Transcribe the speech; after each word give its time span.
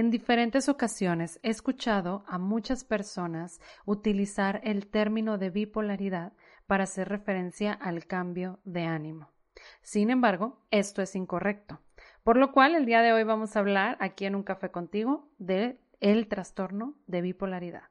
En 0.00 0.10
diferentes 0.10 0.70
ocasiones 0.70 1.38
he 1.42 1.50
escuchado 1.50 2.24
a 2.26 2.38
muchas 2.38 2.84
personas 2.84 3.60
utilizar 3.84 4.62
el 4.64 4.86
término 4.86 5.36
de 5.36 5.50
bipolaridad 5.50 6.32
para 6.66 6.84
hacer 6.84 7.10
referencia 7.10 7.74
al 7.74 8.06
cambio 8.06 8.60
de 8.64 8.84
ánimo. 8.84 9.28
Sin 9.82 10.08
embargo, 10.08 10.64
esto 10.70 11.02
es 11.02 11.14
incorrecto. 11.16 11.82
Por 12.24 12.38
lo 12.38 12.50
cual, 12.50 12.74
el 12.76 12.86
día 12.86 13.02
de 13.02 13.12
hoy 13.12 13.24
vamos 13.24 13.54
a 13.54 13.58
hablar 13.58 13.98
aquí 14.00 14.24
en 14.24 14.36
un 14.36 14.42
café 14.42 14.70
contigo 14.70 15.28
de 15.36 15.78
el 16.00 16.28
trastorno 16.28 16.94
de 17.06 17.20
bipolaridad. 17.20 17.90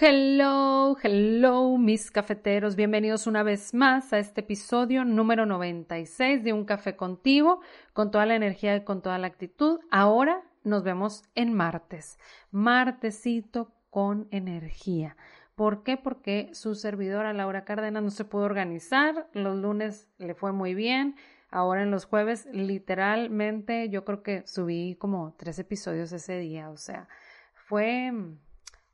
Hello, 0.00 0.96
hello, 1.02 1.76
mis 1.76 2.12
cafeteros. 2.12 2.76
Bienvenidos 2.76 3.26
una 3.26 3.42
vez 3.42 3.74
más 3.74 4.12
a 4.12 4.20
este 4.20 4.42
episodio 4.42 5.04
número 5.04 5.44
96 5.44 6.44
de 6.44 6.52
Un 6.52 6.64
Café 6.64 6.94
Contigo, 6.94 7.60
con 7.94 8.12
toda 8.12 8.24
la 8.24 8.36
energía 8.36 8.76
y 8.76 8.84
con 8.84 9.02
toda 9.02 9.18
la 9.18 9.26
actitud. 9.26 9.80
Ahora 9.90 10.40
nos 10.62 10.84
vemos 10.84 11.24
en 11.34 11.52
martes. 11.52 12.16
Martesito 12.52 13.72
con 13.90 14.28
energía. 14.30 15.16
¿Por 15.56 15.82
qué? 15.82 15.96
Porque 15.96 16.50
su 16.52 16.76
servidora 16.76 17.32
Laura 17.32 17.64
Cárdenas 17.64 18.04
no 18.04 18.10
se 18.10 18.24
pudo 18.24 18.44
organizar. 18.44 19.28
Los 19.32 19.56
lunes 19.56 20.08
le 20.18 20.36
fue 20.36 20.52
muy 20.52 20.74
bien. 20.74 21.16
Ahora 21.50 21.82
en 21.82 21.90
los 21.90 22.04
jueves, 22.04 22.46
literalmente, 22.52 23.88
yo 23.88 24.04
creo 24.04 24.22
que 24.22 24.46
subí 24.46 24.94
como 24.94 25.34
tres 25.36 25.58
episodios 25.58 26.12
ese 26.12 26.38
día. 26.38 26.70
O 26.70 26.76
sea, 26.76 27.08
fue 27.54 28.12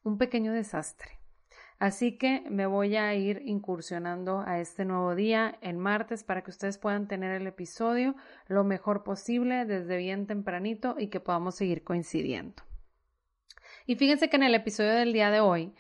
un 0.05 0.19
pequeño 0.19 0.53
desastre. 0.53 1.19
Así 1.79 2.17
que 2.17 2.45
me 2.49 2.67
voy 2.67 2.97
a 2.97 3.15
ir 3.15 3.43
incursionando 3.45 4.45
a 4.47 4.61
este 4.61 4.85
nuevo 4.85 5.15
día 5.15 5.59
en 5.61 5.79
martes 5.79 6.23
para 6.23 6.43
que 6.43 6.51
ustedes 6.51 6.79
puedan 6.79 7.09
tener 7.09 7.33
el 7.33 7.47
episodio 7.47 8.15
lo 8.47 8.63
mejor 8.63 9.03
posible 9.03 9.65
desde 9.65 9.97
bien 9.97 10.27
tempranito 10.27 10.95
y 10.99 11.09
que 11.09 11.21
podamos 11.21 11.57
seguir 11.57 11.83
coincidiendo. 11.83 12.63
Y 13.87 13.97
fíjense 13.97 14.31
que 14.31 14.37
en 14.37 14.45
el 14.45 14.55
episodio 14.55 14.93
del 14.93 15.13
día 15.13 15.31
de 15.31 15.41
hoy 15.41 15.75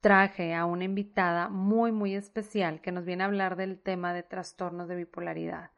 traje 0.00 0.54
a 0.54 0.64
una 0.64 0.84
invitada 0.84 1.48
muy 1.48 1.90
muy 1.90 2.14
especial 2.14 2.80
que 2.80 2.92
nos 2.92 3.04
viene 3.04 3.24
a 3.24 3.26
hablar 3.26 3.56
del 3.56 3.80
tema 3.80 4.14
de 4.14 4.22
trastornos 4.22 4.88
de 4.88 4.94
bipolaridad. 4.94 5.70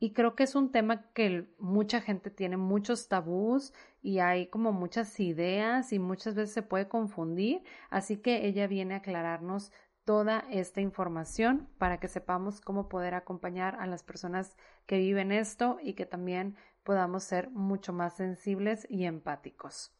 Y 0.00 0.12
creo 0.12 0.36
que 0.36 0.44
es 0.44 0.54
un 0.54 0.70
tema 0.70 1.10
que 1.12 1.48
mucha 1.58 2.00
gente 2.00 2.30
tiene 2.30 2.56
muchos 2.56 3.08
tabús 3.08 3.74
y 4.00 4.20
hay 4.20 4.46
como 4.46 4.72
muchas 4.72 5.18
ideas 5.18 5.92
y 5.92 5.98
muchas 5.98 6.34
veces 6.36 6.54
se 6.54 6.62
puede 6.62 6.88
confundir. 6.88 7.64
Así 7.90 8.18
que 8.18 8.46
ella 8.46 8.68
viene 8.68 8.94
a 8.94 8.98
aclararnos 8.98 9.72
toda 10.04 10.44
esta 10.50 10.80
información 10.80 11.68
para 11.78 11.98
que 11.98 12.08
sepamos 12.08 12.60
cómo 12.60 12.88
poder 12.88 13.14
acompañar 13.14 13.76
a 13.80 13.86
las 13.86 14.02
personas 14.02 14.56
que 14.86 14.98
viven 14.98 15.32
esto 15.32 15.78
y 15.82 15.94
que 15.94 16.06
también 16.06 16.56
podamos 16.82 17.24
ser 17.24 17.50
mucho 17.50 17.92
más 17.92 18.16
sensibles 18.16 18.86
y 18.88 19.04
empáticos. 19.04 19.92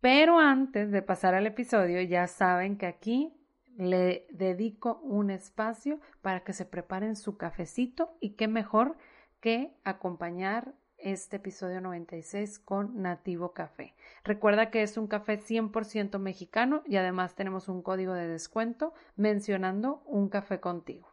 Pero 0.00 0.38
antes 0.38 0.92
de 0.92 1.02
pasar 1.02 1.34
al 1.34 1.46
episodio, 1.46 2.00
ya 2.02 2.26
saben 2.26 2.76
que 2.76 2.86
aquí 2.86 3.32
le 3.76 4.26
dedico 4.30 5.00
un 5.02 5.30
espacio 5.30 6.00
para 6.20 6.40
que 6.40 6.52
se 6.52 6.64
preparen 6.64 7.16
su 7.16 7.36
cafecito 7.36 8.16
y 8.20 8.30
qué 8.30 8.48
mejor 8.48 8.96
que 9.40 9.74
acompañar 9.84 10.74
este 10.98 11.36
episodio 11.36 11.80
96 11.80 12.60
con 12.60 13.02
Nativo 13.02 13.52
Café. 13.52 13.94
Recuerda 14.24 14.70
que 14.70 14.82
es 14.82 14.96
un 14.96 15.08
café 15.08 15.38
100% 15.40 16.18
mexicano 16.18 16.82
y 16.86 16.96
además 16.96 17.34
tenemos 17.34 17.68
un 17.68 17.82
código 17.82 18.14
de 18.14 18.28
descuento 18.28 18.94
mencionando 19.16 20.02
un 20.06 20.28
café 20.28 20.60
contigo. 20.60 21.08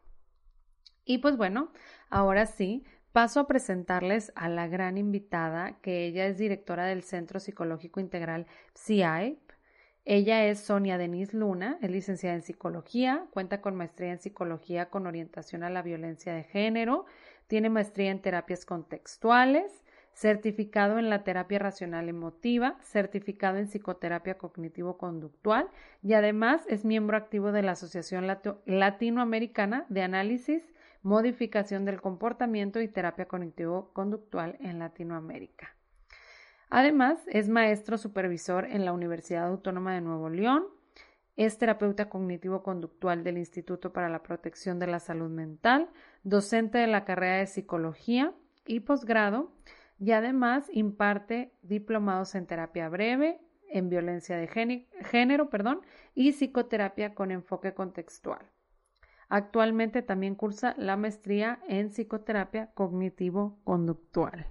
Y 1.05 1.17
pues 1.17 1.37
bueno, 1.37 1.71
ahora 2.09 2.45
sí, 2.45 2.85
paso 3.11 3.39
a 3.39 3.47
presentarles 3.47 4.31
a 4.35 4.47
la 4.47 4.67
gran 4.67 4.99
invitada, 4.99 5.79
que 5.81 6.05
ella 6.05 6.27
es 6.27 6.37
directora 6.37 6.85
del 6.85 7.01
Centro 7.01 7.39
Psicológico 7.39 7.99
Integral 7.99 8.45
CIAIP 8.77 9.39
ella 10.05 10.45
es 10.45 10.59
Sonia 10.59 10.97
Denise 10.97 11.35
Luna, 11.35 11.77
es 11.81 11.91
licenciada 11.91 12.35
en 12.35 12.41
psicología, 12.41 13.25
cuenta 13.31 13.61
con 13.61 13.75
maestría 13.75 14.11
en 14.11 14.19
psicología 14.19 14.89
con 14.89 15.07
orientación 15.07 15.63
a 15.63 15.69
la 15.69 15.81
violencia 15.81 16.33
de 16.33 16.43
género, 16.43 17.05
tiene 17.47 17.69
maestría 17.69 18.11
en 18.11 18.21
terapias 18.21 18.65
contextuales, 18.65 19.83
certificado 20.13 20.99
en 20.99 21.09
la 21.09 21.23
terapia 21.23 21.59
racional 21.59 22.09
emotiva, 22.09 22.77
certificado 22.81 23.57
en 23.57 23.67
psicoterapia 23.67 24.37
cognitivo-conductual 24.37 25.69
y 26.03 26.13
además 26.13 26.65
es 26.67 26.85
miembro 26.85 27.15
activo 27.15 27.51
de 27.51 27.61
la 27.61 27.71
Asociación 27.71 28.27
Latinoamericana 28.65 29.85
de 29.89 30.01
Análisis, 30.01 30.63
Modificación 31.03 31.85
del 31.85 32.01
Comportamiento 32.01 32.81
y 32.81 32.89
Terapia 32.89 33.27
Cognitivo-Conductual 33.27 34.57
en 34.59 34.79
Latinoamérica. 34.79 35.78
Además, 36.69 37.19
es 37.27 37.49
maestro 37.49 37.97
supervisor 37.97 38.65
en 38.65 38.85
la 38.85 38.93
Universidad 38.93 39.47
Autónoma 39.47 39.93
de 39.93 40.01
Nuevo 40.01 40.29
León, 40.29 40.65
es 41.35 41.57
terapeuta 41.57 42.09
cognitivo-conductual 42.09 43.23
del 43.23 43.37
Instituto 43.37 43.93
para 43.93 44.09
la 44.09 44.23
Protección 44.23 44.77
de 44.77 44.87
la 44.87 44.99
Salud 44.99 45.29
Mental, 45.29 45.89
docente 46.23 46.79
de 46.79 46.87
la 46.87 47.05
carrera 47.05 47.37
de 47.37 47.47
Psicología 47.47 48.33
y 48.65 48.81
posgrado, 48.81 49.53
y 49.99 50.11
además 50.11 50.69
imparte 50.73 51.53
diplomados 51.61 52.35
en 52.35 52.45
terapia 52.45 52.89
breve, 52.89 53.39
en 53.69 53.89
violencia 53.89 54.35
de 54.35 54.47
género, 55.01 55.49
perdón, 55.49 55.81
y 56.13 56.33
psicoterapia 56.33 57.15
con 57.15 57.31
enfoque 57.31 57.73
contextual. 57.73 58.45
Actualmente 59.29 60.01
también 60.01 60.35
cursa 60.35 60.73
la 60.77 60.97
maestría 60.97 61.59
en 61.67 61.89
psicoterapia 61.89 62.71
cognitivo-conductual. 62.73 64.45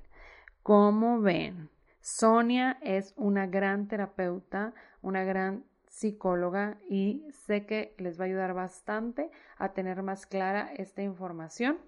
Como 0.62 1.20
ven, 1.20 1.68
Sonia 2.08 2.78
es 2.80 3.12
una 3.16 3.46
gran 3.46 3.86
terapeuta, 3.86 4.72
una 5.02 5.24
gran 5.24 5.64
psicóloga 5.88 6.78
y 6.88 7.26
sé 7.30 7.66
que 7.66 7.94
les 7.98 8.18
va 8.18 8.24
a 8.24 8.28
ayudar 8.28 8.54
bastante 8.54 9.30
a 9.58 9.74
tener 9.74 10.02
más 10.02 10.24
clara 10.24 10.72
esta 10.74 11.02
información. 11.02 11.78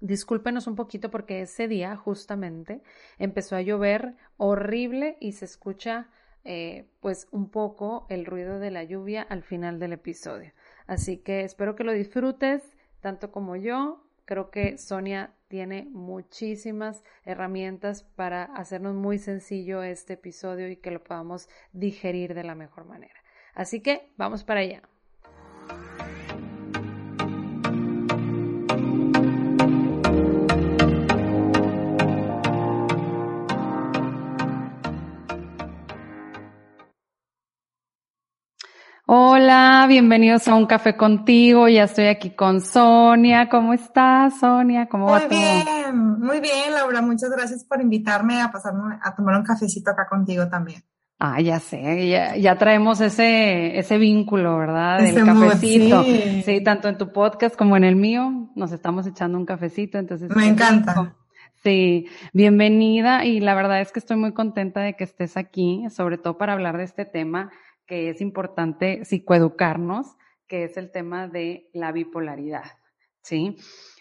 Discúlpenos 0.00 0.68
un 0.68 0.76
poquito 0.76 1.10
porque 1.10 1.42
ese 1.42 1.66
día 1.66 1.96
justamente 1.96 2.80
empezó 3.18 3.56
a 3.56 3.60
llover 3.60 4.14
horrible 4.36 5.16
y 5.18 5.32
se 5.32 5.46
escucha 5.46 6.08
eh, 6.44 6.88
pues 7.00 7.26
un 7.32 7.50
poco 7.50 8.06
el 8.08 8.26
ruido 8.26 8.60
de 8.60 8.70
la 8.70 8.84
lluvia 8.84 9.22
al 9.22 9.42
final 9.42 9.80
del 9.80 9.94
episodio. 9.94 10.52
Así 10.86 11.18
que 11.18 11.42
espero 11.42 11.74
que 11.74 11.82
lo 11.82 11.92
disfrutes 11.92 12.76
tanto 13.00 13.32
como 13.32 13.56
yo. 13.56 14.00
Creo 14.30 14.52
que 14.52 14.78
Sonia 14.78 15.34
tiene 15.48 15.88
muchísimas 15.90 17.02
herramientas 17.24 18.04
para 18.04 18.44
hacernos 18.44 18.94
muy 18.94 19.18
sencillo 19.18 19.82
este 19.82 20.12
episodio 20.12 20.70
y 20.70 20.76
que 20.76 20.92
lo 20.92 21.02
podamos 21.02 21.48
digerir 21.72 22.34
de 22.34 22.44
la 22.44 22.54
mejor 22.54 22.84
manera. 22.84 23.24
Así 23.54 23.80
que 23.80 24.12
vamos 24.16 24.44
para 24.44 24.60
allá. 24.60 24.89
Hola, 39.12 39.86
bienvenidos 39.88 40.46
a 40.46 40.54
un 40.54 40.66
café 40.66 40.96
contigo. 40.96 41.66
Ya 41.66 41.82
estoy 41.82 42.06
aquí 42.06 42.30
con 42.30 42.60
Sonia. 42.60 43.48
¿Cómo 43.48 43.74
estás, 43.74 44.38
Sonia? 44.38 44.86
¿Cómo 44.86 45.06
va 45.06 45.26
todo? 45.26 45.36
Muy 45.36 45.64
bien, 45.64 46.20
muy 46.20 46.40
bien, 46.40 46.72
Laura. 46.72 47.02
Muchas 47.02 47.28
gracias 47.30 47.64
por 47.64 47.80
invitarme 47.80 48.40
a 48.40 48.52
pasarme 48.52 49.00
a 49.02 49.12
tomar 49.16 49.34
un 49.36 49.42
cafecito 49.42 49.90
acá 49.90 50.06
contigo 50.08 50.48
también. 50.48 50.84
Ah, 51.18 51.40
ya 51.40 51.58
sé, 51.58 52.08
ya, 52.40 52.56
traemos 52.56 53.00
ese, 53.00 53.76
ese 53.76 53.98
vínculo, 53.98 54.56
¿verdad? 54.56 55.00
Del 55.00 55.24
cafecito. 55.24 56.04
sí. 56.04 56.42
sí. 56.46 56.62
tanto 56.62 56.86
en 56.86 56.96
tu 56.96 57.10
podcast 57.12 57.56
como 57.56 57.76
en 57.76 57.82
el 57.82 57.96
mío, 57.96 58.52
nos 58.54 58.70
estamos 58.70 59.08
echando 59.08 59.38
un 59.38 59.44
cafecito, 59.44 59.98
entonces. 59.98 60.30
Me 60.36 60.46
encanta. 60.46 61.16
Sí, 61.64 62.06
bienvenida 62.32 63.24
y 63.24 63.40
la 63.40 63.56
verdad 63.56 63.80
es 63.80 63.90
que 63.90 63.98
estoy 63.98 64.18
muy 64.18 64.32
contenta 64.32 64.80
de 64.80 64.94
que 64.94 65.02
estés 65.02 65.36
aquí, 65.36 65.84
sobre 65.90 66.16
todo 66.16 66.38
para 66.38 66.52
hablar 66.52 66.78
de 66.78 66.84
este 66.84 67.04
tema 67.04 67.50
que 67.90 68.08
es 68.08 68.20
importante 68.20 69.04
psicoeducarnos, 69.04 70.16
que 70.46 70.62
es 70.62 70.76
el 70.76 70.92
tema 70.92 71.26
de 71.26 71.68
la 71.72 71.90
bipolaridad, 71.90 72.78
¿sí? 73.20 73.56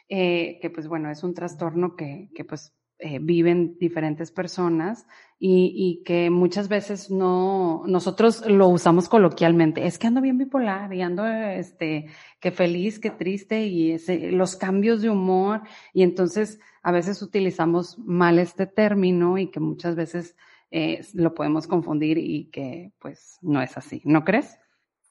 Eh, 0.07 0.59
que 0.61 0.69
pues 0.69 0.87
bueno, 0.87 1.09
es 1.09 1.23
un 1.23 1.33
trastorno 1.33 1.95
que, 1.95 2.29
que 2.35 2.45
pues 2.45 2.71
eh, 2.99 3.17
viven 3.19 3.79
diferentes 3.79 4.29
personas 4.29 5.07
y, 5.39 5.73
y, 5.75 6.03
que 6.03 6.29
muchas 6.29 6.67
veces 6.67 7.09
no, 7.09 7.81
nosotros 7.87 8.45
lo 8.45 8.67
usamos 8.67 9.09
coloquialmente, 9.09 9.87
es 9.87 9.97
que 9.97 10.05
ando 10.05 10.21
bien 10.21 10.37
bipolar 10.37 10.93
y 10.93 11.01
ando, 11.01 11.25
este, 11.25 12.05
que 12.39 12.51
feliz, 12.51 12.99
que 12.99 13.09
triste 13.09 13.65
y 13.65 13.93
ese, 13.93 14.31
los 14.31 14.55
cambios 14.55 15.01
de 15.01 15.09
humor 15.09 15.61
y 15.93 16.03
entonces 16.03 16.59
a 16.83 16.91
veces 16.91 17.23
utilizamos 17.23 17.97
mal 17.97 18.37
este 18.37 18.67
término 18.67 19.39
y 19.39 19.47
que 19.49 19.59
muchas 19.59 19.95
veces 19.95 20.35
eh, 20.71 21.05
lo 21.13 21.33
podemos 21.33 21.67
confundir 21.67 22.17
y 22.17 22.49
que 22.51 22.93
pues 22.99 23.37
no 23.41 23.61
es 23.61 23.77
así, 23.77 24.01
¿no 24.05 24.23
crees? 24.23 24.57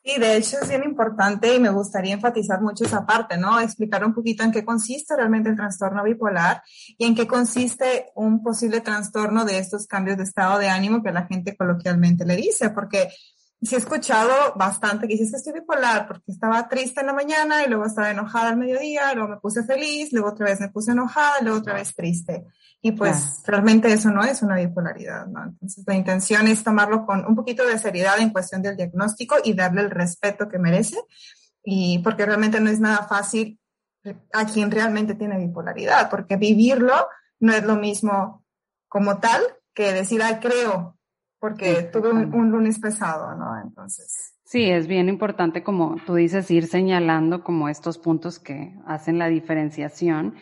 Sí, 0.05 0.19
de 0.19 0.37
hecho 0.37 0.57
es 0.63 0.69
bien 0.69 0.85
importante 0.85 1.55
y 1.55 1.61
me 1.61 1.71
gustaría 1.71 2.15
enfatizar 2.15 2.63
mucho 2.63 2.85
esa 2.85 3.05
parte, 3.05 3.37
¿no? 3.37 3.61
Explicar 3.61 4.05
un 4.05 4.15
poquito 4.15 4.45
en 4.45 4.53
qué 4.53 4.65
consiste 4.65 5.17
realmente 5.17 5.51
el 5.51 5.57
trastorno 5.57 6.05
bipolar 6.05 6.63
y 6.97 7.05
en 7.05 7.15
qué 7.15 7.27
consiste 7.27 8.07
un 8.15 8.43
posible 8.43 8.81
trastorno 8.81 9.45
de 9.45 9.59
estos 9.59 9.87
cambios 9.87 10.17
de 10.17 10.23
estado 10.23 10.59
de 10.59 10.69
ánimo 10.69 11.03
que 11.03 11.13
la 11.13 11.27
gente 11.27 11.57
coloquialmente 11.57 12.25
le 12.25 12.37
dice, 12.37 12.71
porque 12.71 13.09
sí 13.61 13.75
he 13.75 13.79
escuchado 13.79 14.55
bastante 14.55 15.09
que 15.09 15.15
dices 15.15 15.31
que 15.31 15.37
estoy 15.37 15.53
bipolar 15.55 16.07
porque 16.07 16.31
estaba 16.31 16.69
triste 16.69 17.01
en 17.01 17.07
la 17.07 17.13
mañana 17.13 17.65
y 17.65 17.69
luego 17.69 17.87
estaba 17.87 18.11
enojada 18.11 18.51
al 18.51 18.57
mediodía, 18.57 19.13
luego 19.15 19.31
me 19.31 19.37
puse 19.39 19.65
feliz, 19.65 20.13
luego 20.13 20.29
otra 20.29 20.47
vez 20.47 20.61
me 20.61 20.69
puse 20.69 20.93
enojada, 20.93 21.41
luego 21.43 21.59
otra 21.59 21.75
vez 21.75 21.95
triste. 21.95 22.47
Y 22.81 22.93
pues 22.93 23.43
realmente 23.45 23.93
eso 23.93 24.11
no 24.11 24.23
es 24.23 24.43
una 24.43 24.57
bipolaridad, 24.57 25.27
¿no? 25.27 25.43
Entonces 25.43 25.85
la 25.87 25.95
intención 25.95 26.47
es 26.47 26.63
tomarlo 26.63 27.05
con 27.05 27.27
un 27.27 27.35
poquito 27.35 27.67
de 27.67 27.79
seriedad 27.79 28.21
en 28.21 28.31
cuestión 28.31 28.63
del 28.63 28.77
diagnóstico 28.77 29.37
y 29.43 29.55
darle 29.55 29.81
el 29.81 29.91
respeto 29.91 30.49
que 30.49 30.59
merece. 30.59 30.97
Y 31.65 31.99
porque 31.99 32.25
realmente 32.25 32.61
no 32.61 32.71
es 32.71 32.79
nada 32.79 33.07
fácil 33.09 33.59
a 34.33 34.47
quien 34.47 34.71
realmente 34.71 35.15
tiene 35.15 35.39
bipolaridad, 35.39 36.09
porque 36.09 36.37
vivirlo 36.37 37.09
no 37.41 37.53
es 37.53 37.65
lo 37.65 37.75
mismo 37.77 38.45
como 38.89 39.19
tal 39.19 39.43
que 39.75 39.93
decir, 39.93 40.23
ay, 40.23 40.39
creo, 40.41 40.98
porque 41.39 41.89
tuve 41.93 42.11
un, 42.11 42.35
un, 42.35 42.51
lunes 42.51 42.79
pesado, 42.79 43.35
¿no? 43.37 43.61
Entonces. 43.63 44.35
Sí, 44.45 44.71
es 44.71 44.87
bien 44.87 45.09
importante, 45.09 45.63
como 45.63 45.97
tú 46.07 46.15
dices, 46.15 46.51
ir 46.51 46.67
señalando 46.67 47.45
como 47.45 47.69
estos 47.69 47.99
puntos 47.99 48.39
que 48.39 48.75
hacen 48.87 49.19
la 49.19 49.29
diferenciación 49.29 50.35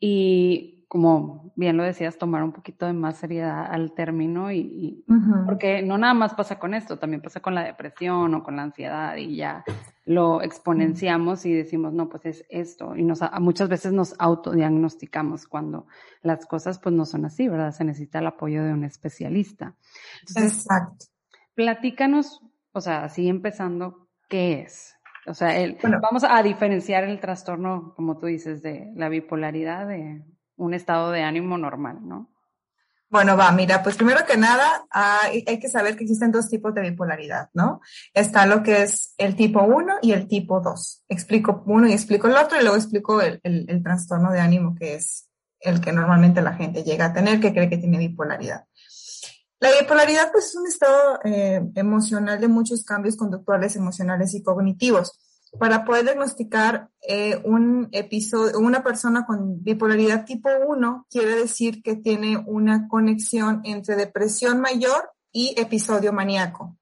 y 0.00 0.79
como 0.90 1.52
bien 1.54 1.76
lo 1.76 1.84
decías, 1.84 2.18
tomar 2.18 2.42
un 2.42 2.50
poquito 2.50 2.84
de 2.84 2.92
más 2.92 3.16
seriedad 3.16 3.64
al 3.70 3.92
término 3.92 4.50
y, 4.50 5.04
porque 5.46 5.82
no 5.82 5.96
nada 5.98 6.14
más 6.14 6.34
pasa 6.34 6.58
con 6.58 6.74
esto, 6.74 6.98
también 6.98 7.22
pasa 7.22 7.38
con 7.38 7.54
la 7.54 7.62
depresión 7.62 8.34
o 8.34 8.42
con 8.42 8.56
la 8.56 8.62
ansiedad 8.64 9.14
y 9.14 9.36
ya 9.36 9.62
lo 10.04 10.42
exponenciamos 10.42 11.46
y 11.46 11.52
decimos, 11.52 11.92
no, 11.92 12.08
pues 12.08 12.26
es 12.26 12.44
esto 12.48 12.96
y 12.96 13.04
nos, 13.04 13.20
muchas 13.38 13.68
veces 13.68 13.92
nos 13.92 14.16
autodiagnosticamos 14.18 15.46
cuando 15.46 15.86
las 16.22 16.44
cosas 16.44 16.80
pues 16.80 16.92
no 16.92 17.06
son 17.06 17.24
así, 17.24 17.46
¿verdad? 17.46 17.70
Se 17.70 17.84
necesita 17.84 18.18
el 18.18 18.26
apoyo 18.26 18.64
de 18.64 18.72
un 18.72 18.82
especialista. 18.82 19.76
Exacto. 20.34 21.06
Platícanos, 21.54 22.40
o 22.72 22.80
sea, 22.80 23.04
así 23.04 23.28
empezando, 23.28 24.08
¿qué 24.28 24.62
es? 24.62 24.96
O 25.28 25.34
sea, 25.34 25.56
el, 25.56 25.78
vamos 26.02 26.24
a 26.28 26.42
diferenciar 26.42 27.04
el 27.04 27.20
trastorno, 27.20 27.94
como 27.94 28.18
tú 28.18 28.26
dices, 28.26 28.60
de 28.60 28.90
la 28.96 29.08
bipolaridad 29.08 29.86
de 29.86 30.24
un 30.60 30.74
estado 30.74 31.10
de 31.10 31.22
ánimo 31.22 31.58
normal, 31.58 31.98
¿no? 32.06 32.28
Bueno, 33.08 33.36
va, 33.36 33.50
mira, 33.50 33.82
pues 33.82 33.96
primero 33.96 34.24
que 34.24 34.36
nada 34.36 34.86
hay, 34.88 35.42
que 35.42 35.68
saber 35.68 35.96
que 35.96 36.04
existen 36.04 36.30
dos 36.30 36.48
tipos 36.48 36.72
de 36.74 36.82
bipolaridad, 36.82 37.50
¿no? 37.54 37.80
Está 38.14 38.46
lo 38.46 38.62
que 38.62 38.82
es 38.82 39.14
el 39.18 39.34
tipo 39.34 39.62
1 39.62 39.96
y 40.02 40.12
el 40.12 40.28
tipo 40.28 40.60
2. 40.60 41.04
Explico 41.08 41.64
uno 41.66 41.88
y 41.88 41.92
explico 41.92 42.28
el 42.28 42.36
otro 42.36 42.58
y 42.58 42.62
luego 42.62 42.76
explico 42.76 43.20
el, 43.20 43.40
el, 43.42 43.66
el, 43.68 43.82
trastorno 43.82 44.30
de 44.30 44.38
ánimo 44.38 44.76
que 44.76 44.94
es 44.94 45.28
el 45.58 45.80
que 45.80 45.92
normalmente 45.92 46.40
la 46.40 46.54
gente 46.54 46.84
llega 46.84 47.06
a 47.06 47.12
tener 47.12 47.40
que 47.40 47.52
cree 47.52 47.68
que 47.68 47.78
tiene 47.78 47.98
bipolaridad. 47.98 48.66
La 49.58 49.70
bipolaridad 49.80 50.30
pues 50.30 50.46
es 50.46 50.54
un 50.54 50.68
estado 50.68 51.18
eh, 51.24 51.60
emocional 51.74 52.40
de 52.40 52.48
muchos 52.48 52.84
cambios 52.84 53.16
conductuales, 53.16 53.74
emocionales 53.74 54.34
y 54.34 54.42
cognitivos 54.42 55.18
para 55.58 55.84
poder 55.84 56.04
diagnosticar 56.04 56.90
eh, 57.00 57.40
un 57.44 57.88
episodio, 57.92 58.58
una 58.58 58.82
persona 58.82 59.26
con 59.26 59.62
bipolaridad 59.62 60.24
tipo 60.24 60.48
1, 60.66 61.06
quiere 61.10 61.34
decir 61.34 61.82
que 61.82 61.96
tiene 61.96 62.36
una 62.46 62.86
conexión 62.88 63.60
entre 63.64 63.96
depresión 63.96 64.60
mayor 64.60 65.10
y 65.32 65.54
episodio 65.58 66.12
maníaco. 66.12 66.76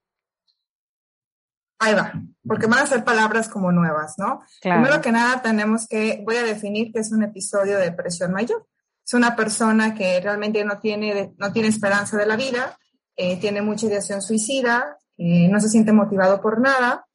Ahí 1.80 1.94
va, 1.94 2.12
porque 2.44 2.66
van 2.66 2.80
a 2.80 2.86
ser 2.86 3.04
palabras 3.04 3.48
como 3.48 3.70
nuevas, 3.70 4.14
¿no? 4.18 4.42
Primero 4.60 5.00
que 5.00 5.12
nada, 5.12 5.40
tenemos 5.40 5.86
que, 5.86 6.22
voy 6.24 6.36
a 6.36 6.42
definir 6.42 6.92
qué 6.92 6.98
es 6.98 7.12
un 7.12 7.22
episodio 7.22 7.78
de 7.78 7.84
depresión 7.84 8.32
mayor. 8.32 8.66
Es 9.06 9.14
una 9.14 9.36
persona 9.36 9.94
que 9.94 10.20
realmente 10.20 10.64
no 10.64 10.80
tiene, 10.80 11.34
no 11.38 11.52
tiene 11.52 11.68
esperanza 11.68 12.16
de 12.16 12.26
la 12.26 12.36
vida, 12.36 12.76
eh, 13.16 13.38
tiene 13.40 13.62
mucha 13.62 13.86
ideación 13.86 14.20
suicida, 14.20 14.98
eh, 15.16 15.48
no 15.48 15.60
se 15.60 15.68
siente 15.68 15.92
motivado 15.92 16.40
por 16.40 16.60
nada, 16.60 17.07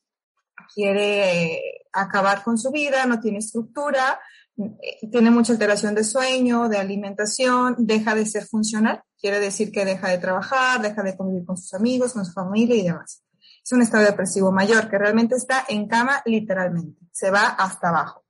quiere 0.73 1.87
acabar 1.91 2.43
con 2.43 2.57
su 2.57 2.71
vida, 2.71 3.05
no 3.05 3.19
tiene 3.19 3.39
estructura, 3.39 4.19
eh, 4.57 5.09
tiene 5.11 5.31
mucha 5.31 5.53
alteración 5.53 5.95
de 5.95 6.03
sueño, 6.03 6.69
de 6.69 6.77
alimentación, 6.77 7.75
deja 7.79 8.15
de 8.15 8.25
ser 8.25 8.45
funcional, 8.45 9.03
quiere 9.19 9.39
decir 9.39 9.71
que 9.71 9.85
deja 9.85 10.09
de 10.09 10.17
trabajar, 10.17 10.81
deja 10.81 11.01
de 11.03 11.17
convivir 11.17 11.45
con 11.45 11.57
sus 11.57 11.73
amigos, 11.73 12.13
con 12.13 12.25
su 12.25 12.33
familia 12.33 12.75
y 12.75 12.83
demás. 12.83 13.23
Es 13.63 13.71
un 13.71 13.81
estado 13.81 14.03
depresivo 14.03 14.51
mayor 14.51 14.89
que 14.89 14.97
realmente 14.97 15.35
está 15.35 15.65
en 15.69 15.87
cama 15.87 16.21
literalmente, 16.25 16.99
se 17.11 17.31
va 17.31 17.47
hasta 17.47 17.89
abajo. 17.89 18.25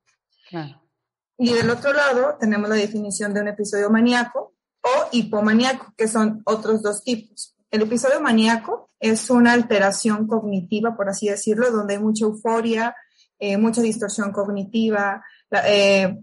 Y 1.36 1.52
del 1.52 1.68
otro 1.70 1.92
lado 1.92 2.36
tenemos 2.38 2.68
la 2.68 2.76
definición 2.76 3.34
de 3.34 3.40
un 3.40 3.48
episodio 3.48 3.90
maníaco 3.90 4.54
o 4.82 5.08
hipomaníaco, 5.10 5.92
que 5.96 6.06
son 6.06 6.42
otros 6.44 6.82
dos 6.82 7.02
tipos. 7.02 7.53
El 7.74 7.82
episodio 7.82 8.20
maníaco 8.20 8.90
es 9.00 9.30
una 9.30 9.52
alteración 9.52 10.28
cognitiva, 10.28 10.94
por 10.96 11.08
así 11.08 11.28
decirlo, 11.28 11.72
donde 11.72 11.94
hay 11.94 12.00
mucha 12.00 12.24
euforia, 12.24 12.94
eh, 13.36 13.56
mucha 13.56 13.82
distorsión 13.82 14.30
cognitiva, 14.30 15.24
eh, 15.66 16.16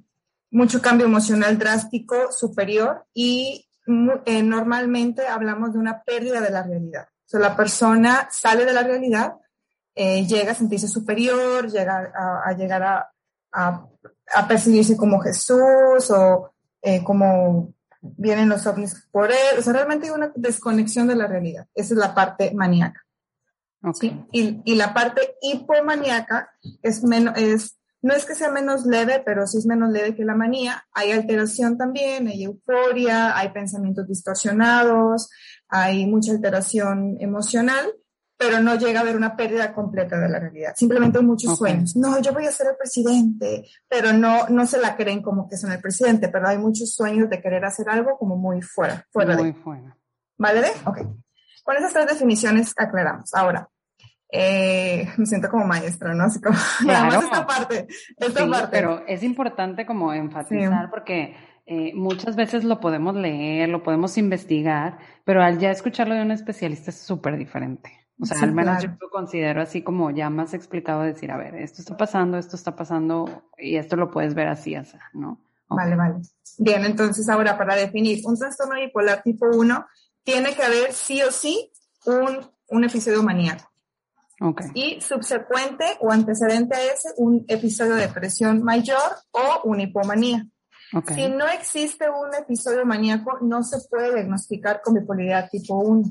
mucho 0.50 0.81
cambio 0.81 1.07
emocional 1.07 1.57
drástico 1.57 2.31
superior 2.31 3.06
y 3.13 3.68
eh, 4.25 4.44
normalmente 4.44 5.27
hablamos 5.27 5.74
de 5.74 5.80
una 5.80 6.01
pérdida 6.03 6.39
de 6.39 6.51
la 6.51 6.63
realidad. 6.63 7.09
O 7.33 7.38
la 7.38 7.53
persona 7.53 8.30
sale 8.31 8.63
de 8.63 8.71
la 8.71 8.83
realidad, 8.83 9.33
llega 9.94 10.53
a 10.53 10.56
sentirse 10.56 10.88
superior, 10.88 11.69
llega 11.69 12.13
a, 12.45 12.53
llegar 12.53 13.09
a, 13.51 13.88
percibirse 14.48 14.95
como 14.95 15.19
Jesús 15.19 16.12
o 16.12 16.53
como 17.03 17.74
vienen 18.01 18.50
los 18.50 18.65
ovnis 18.68 19.07
por 19.12 19.31
él, 19.31 19.59
o 19.59 19.62
sea, 19.62 19.74
realmente 19.74 20.07
hay 20.07 20.13
una 20.13 20.31
desconexión 20.36 21.07
de 21.07 21.15
la 21.15 21.27
realidad. 21.27 21.68
Esa 21.75 21.94
es 21.94 22.00
la 22.00 22.13
parte 22.13 22.51
maníaca. 22.53 23.01
Okay. 23.83 24.25
Y, 24.31 24.62
y, 24.63 24.75
la 24.75 24.94
parte 24.94 25.21
hipomaníaca 25.42 26.51
es 26.83 27.03
menos, 27.03 27.36
es, 27.36 27.80
no 28.03 28.13
es 28.13 28.25
que 28.25 28.36
sea 28.36 28.51
menos 28.51 28.86
leve, 28.86 29.24
pero 29.25 29.48
sí 29.48 29.57
es 29.57 29.65
menos 29.65 29.91
leve 29.91 30.15
que 30.15 30.24
la 30.24 30.36
manía. 30.36 30.86
Hay 30.93 31.12
alteración 31.12 31.79
también, 31.79 32.27
hay 32.27 32.43
euforia, 32.43 33.36
hay 33.36 33.50
pensamientos 33.50 34.08
distorsionados, 34.08 35.31
hay 35.67 36.05
mucha 36.05 36.31
alteración 36.31 37.17
emocional, 37.20 37.91
pero 38.41 38.60
no 38.60 38.74
llega 38.74 39.00
a 39.00 39.03
haber 39.03 39.15
una 39.15 39.36
pérdida 39.36 39.71
completa 39.71 40.19
de 40.19 40.27
la 40.27 40.39
realidad. 40.39 40.74
Simplemente 40.75 41.19
hay 41.19 41.24
muchos 41.24 41.51
okay. 41.51 41.74
sueños. 41.74 41.95
No, 41.95 42.19
yo 42.19 42.33
voy 42.33 42.48
a 42.48 42.51
ser 42.51 42.67
el 42.71 42.75
presidente, 42.75 43.69
pero 43.88 44.13
no, 44.13 44.48
no 44.50 44.65
se 44.65 44.79
la 44.79 44.95
creen 44.95 45.21
como 45.21 45.48
que 45.48 45.57
son 45.57 45.71
el 45.71 45.79
presidente, 45.79 46.27
pero 46.27 46.48
hay 46.48 46.57
muchos 46.57 46.95
sueños 46.95 47.29
de 47.29 47.39
querer 47.39 47.63
hacer 47.63 47.88
algo 47.88 48.17
como 48.17 48.38
muy 48.38 48.63
fuera, 48.63 49.05
fuera 49.12 49.36
muy 49.36 49.51
de. 49.51 49.53
fuera. 49.53 49.95
¿Vale? 50.39 50.62
De? 50.62 50.69
Ok. 50.86 50.98
Con 51.63 51.77
esas 51.77 51.93
tres 51.93 52.07
definiciones 52.07 52.74
aclaramos. 52.75 53.31
Ahora, 53.36 53.69
eh, 54.31 55.07
me 55.17 55.25
siento 55.27 55.48
como 55.48 55.67
maestra, 55.67 56.15
¿no? 56.15 56.24
Así 56.24 56.41
como, 56.41 56.57
claro. 56.79 57.19
esta 57.19 57.45
parte, 57.45 57.88
esta 58.17 58.43
sí, 58.43 58.50
parte. 58.50 58.69
Pero 58.71 59.05
es 59.07 59.21
importante 59.21 59.86
como 59.86 60.12
enfatizar 60.13 60.86
sí. 60.86 60.89
porque 60.89 61.36
eh, 61.67 61.93
muchas 61.93 62.36
veces 62.36 62.63
lo 62.63 62.79
podemos 62.79 63.13
leer, 63.13 63.69
lo 63.69 63.83
podemos 63.83 64.17
investigar, 64.17 64.98
pero 65.25 65.43
al 65.43 65.60
ya 65.60 65.69
escucharlo 65.69 66.15
de 66.15 66.24
un 66.24 66.31
especialista 66.31 66.89
es 66.89 66.98
súper 66.98 67.38
diferente. 67.38 68.00
O 68.22 68.25
sea, 68.25 68.38
sí, 68.38 68.44
al 68.44 68.54
menos 68.54 68.78
claro. 68.78 68.94
yo 68.94 68.98
lo 69.01 69.10
considero 69.10 69.62
así 69.62 69.82
como 69.82 70.12
ya 70.12 70.30
más 70.30 70.54
explicado 70.54 71.01
decir, 71.01 71.32
a 71.32 71.38
ver, 71.38 71.56
esto 71.56 71.82
está 71.82 71.98
pasando, 71.98 72.38
esto 72.38 72.56
está 72.56 72.75
pasando 72.75 73.48
y 73.58 73.78
esto 73.78 73.96
lo 73.96 74.12
puedes 74.12 74.36
ver 74.36 74.48
así, 74.48 74.75
así 74.75 74.96
¿no? 75.13 75.42
Okay. 75.68 75.86
Vale, 75.86 75.96
vale. 75.96 76.16
Bien, 76.60 76.86
entonces 76.86 77.28
ahora 77.30 77.58
para 77.58 77.75
definir 77.75 78.22
un 78.25 78.38
trastorno 78.38 78.75
bipolar 78.75 79.24
tipo 79.24 79.48
1, 79.48 79.86
tiene 80.24 80.54
que 80.54 80.63
haber 80.63 80.94
sí 80.94 81.22
o 81.24 81.32
sí 81.32 81.72
un, 82.06 82.48
un 82.70 82.84
episodio 82.84 83.24
maníaco. 83.24 83.72
Okay. 84.40 84.68
Y 84.74 85.01
subsecuente 85.01 85.86
o 86.00 86.12
antecedente 86.12 86.75
a 86.75 86.84
ese, 86.84 87.10
un 87.18 87.46
episodio 87.48 87.96
de 87.96 88.08
depresión 88.08 88.63
mayor 88.63 88.98
o 89.32 89.62
una 89.63 89.84
hipomanía. 89.84 90.46
Okay. 90.94 91.16
Si 91.16 91.30
no 91.30 91.48
existe 91.48 92.10
un 92.10 92.36
episodio 92.36 92.86
maníaco, 92.86 93.40
no 93.42 93.63
se 93.63 93.78
puede 93.90 94.13
diagnosticar 94.13 94.82
con 94.84 94.96
bipolaridad 94.96 95.50
tipo 95.50 95.75
1. 95.75 96.04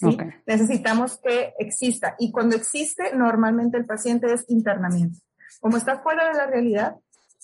¿Sí? 0.00 0.06
Okay. 0.06 0.28
Necesitamos 0.46 1.18
que 1.22 1.52
exista. 1.58 2.16
Y 2.18 2.32
cuando 2.32 2.56
existe, 2.56 3.14
normalmente 3.14 3.76
el 3.76 3.86
paciente 3.86 4.32
es 4.32 4.44
internamiento. 4.48 5.18
Como 5.60 5.76
está 5.76 6.00
fuera 6.00 6.28
de 6.28 6.34
la 6.34 6.46
realidad, 6.46 6.96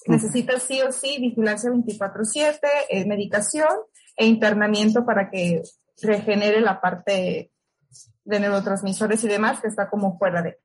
necesita 0.06 0.58
sí 0.58 0.80
o 0.80 0.92
sí 0.92 1.18
vigilancia 1.20 1.70
24-7, 1.70 2.58
eh, 2.88 3.06
medicación 3.06 3.68
e 4.16 4.26
internamiento 4.26 5.04
para 5.04 5.30
que 5.30 5.62
regenere 6.00 6.60
la 6.60 6.80
parte 6.80 7.50
de 8.24 8.40
neurotransmisores 8.40 9.22
y 9.24 9.28
demás 9.28 9.60
que 9.60 9.68
está 9.68 9.88
como 9.90 10.18
fuera 10.18 10.42
de. 10.42 10.58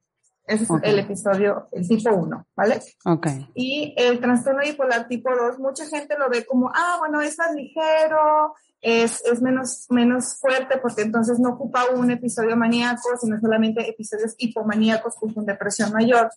Ese 0.51 0.63
es 0.65 0.70
el 0.84 1.00
episodio, 1.00 1.67
el 1.72 1.88
tipo 1.88 2.12
1, 2.12 2.48
¿vale? 2.55 2.81
Ok. 3.05 3.27
Y 3.53 3.93
el 3.98 4.20
trastorno 4.20 4.62
bipolar 4.62 5.08
tipo 5.08 5.29
2, 5.34 5.60
mucha 5.60 5.86
gente 5.86 6.17
lo 6.17 6.29
ve 6.29 6.46
como, 6.46 6.70
ah, 6.74 6.98
bueno, 7.00 7.22
es 7.22 7.38
más 7.38 7.53
ligero, 7.55 8.53
es, 8.81 9.24
es 9.25 9.41
menos, 9.41 9.86
menos 9.89 10.38
fuerte 10.39 10.77
porque 10.79 11.03
entonces 11.03 11.39
no 11.39 11.51
ocupa 11.51 11.86
un 11.96 12.12
episodio 12.12 12.58
maníaco, 12.58 13.10
sino 13.20 13.39
solamente 13.39 13.88
episodios 13.89 14.36
hipomaníacos 14.38 15.15
con 15.15 15.46
depresión 15.46 15.93
mayor. 15.93 16.29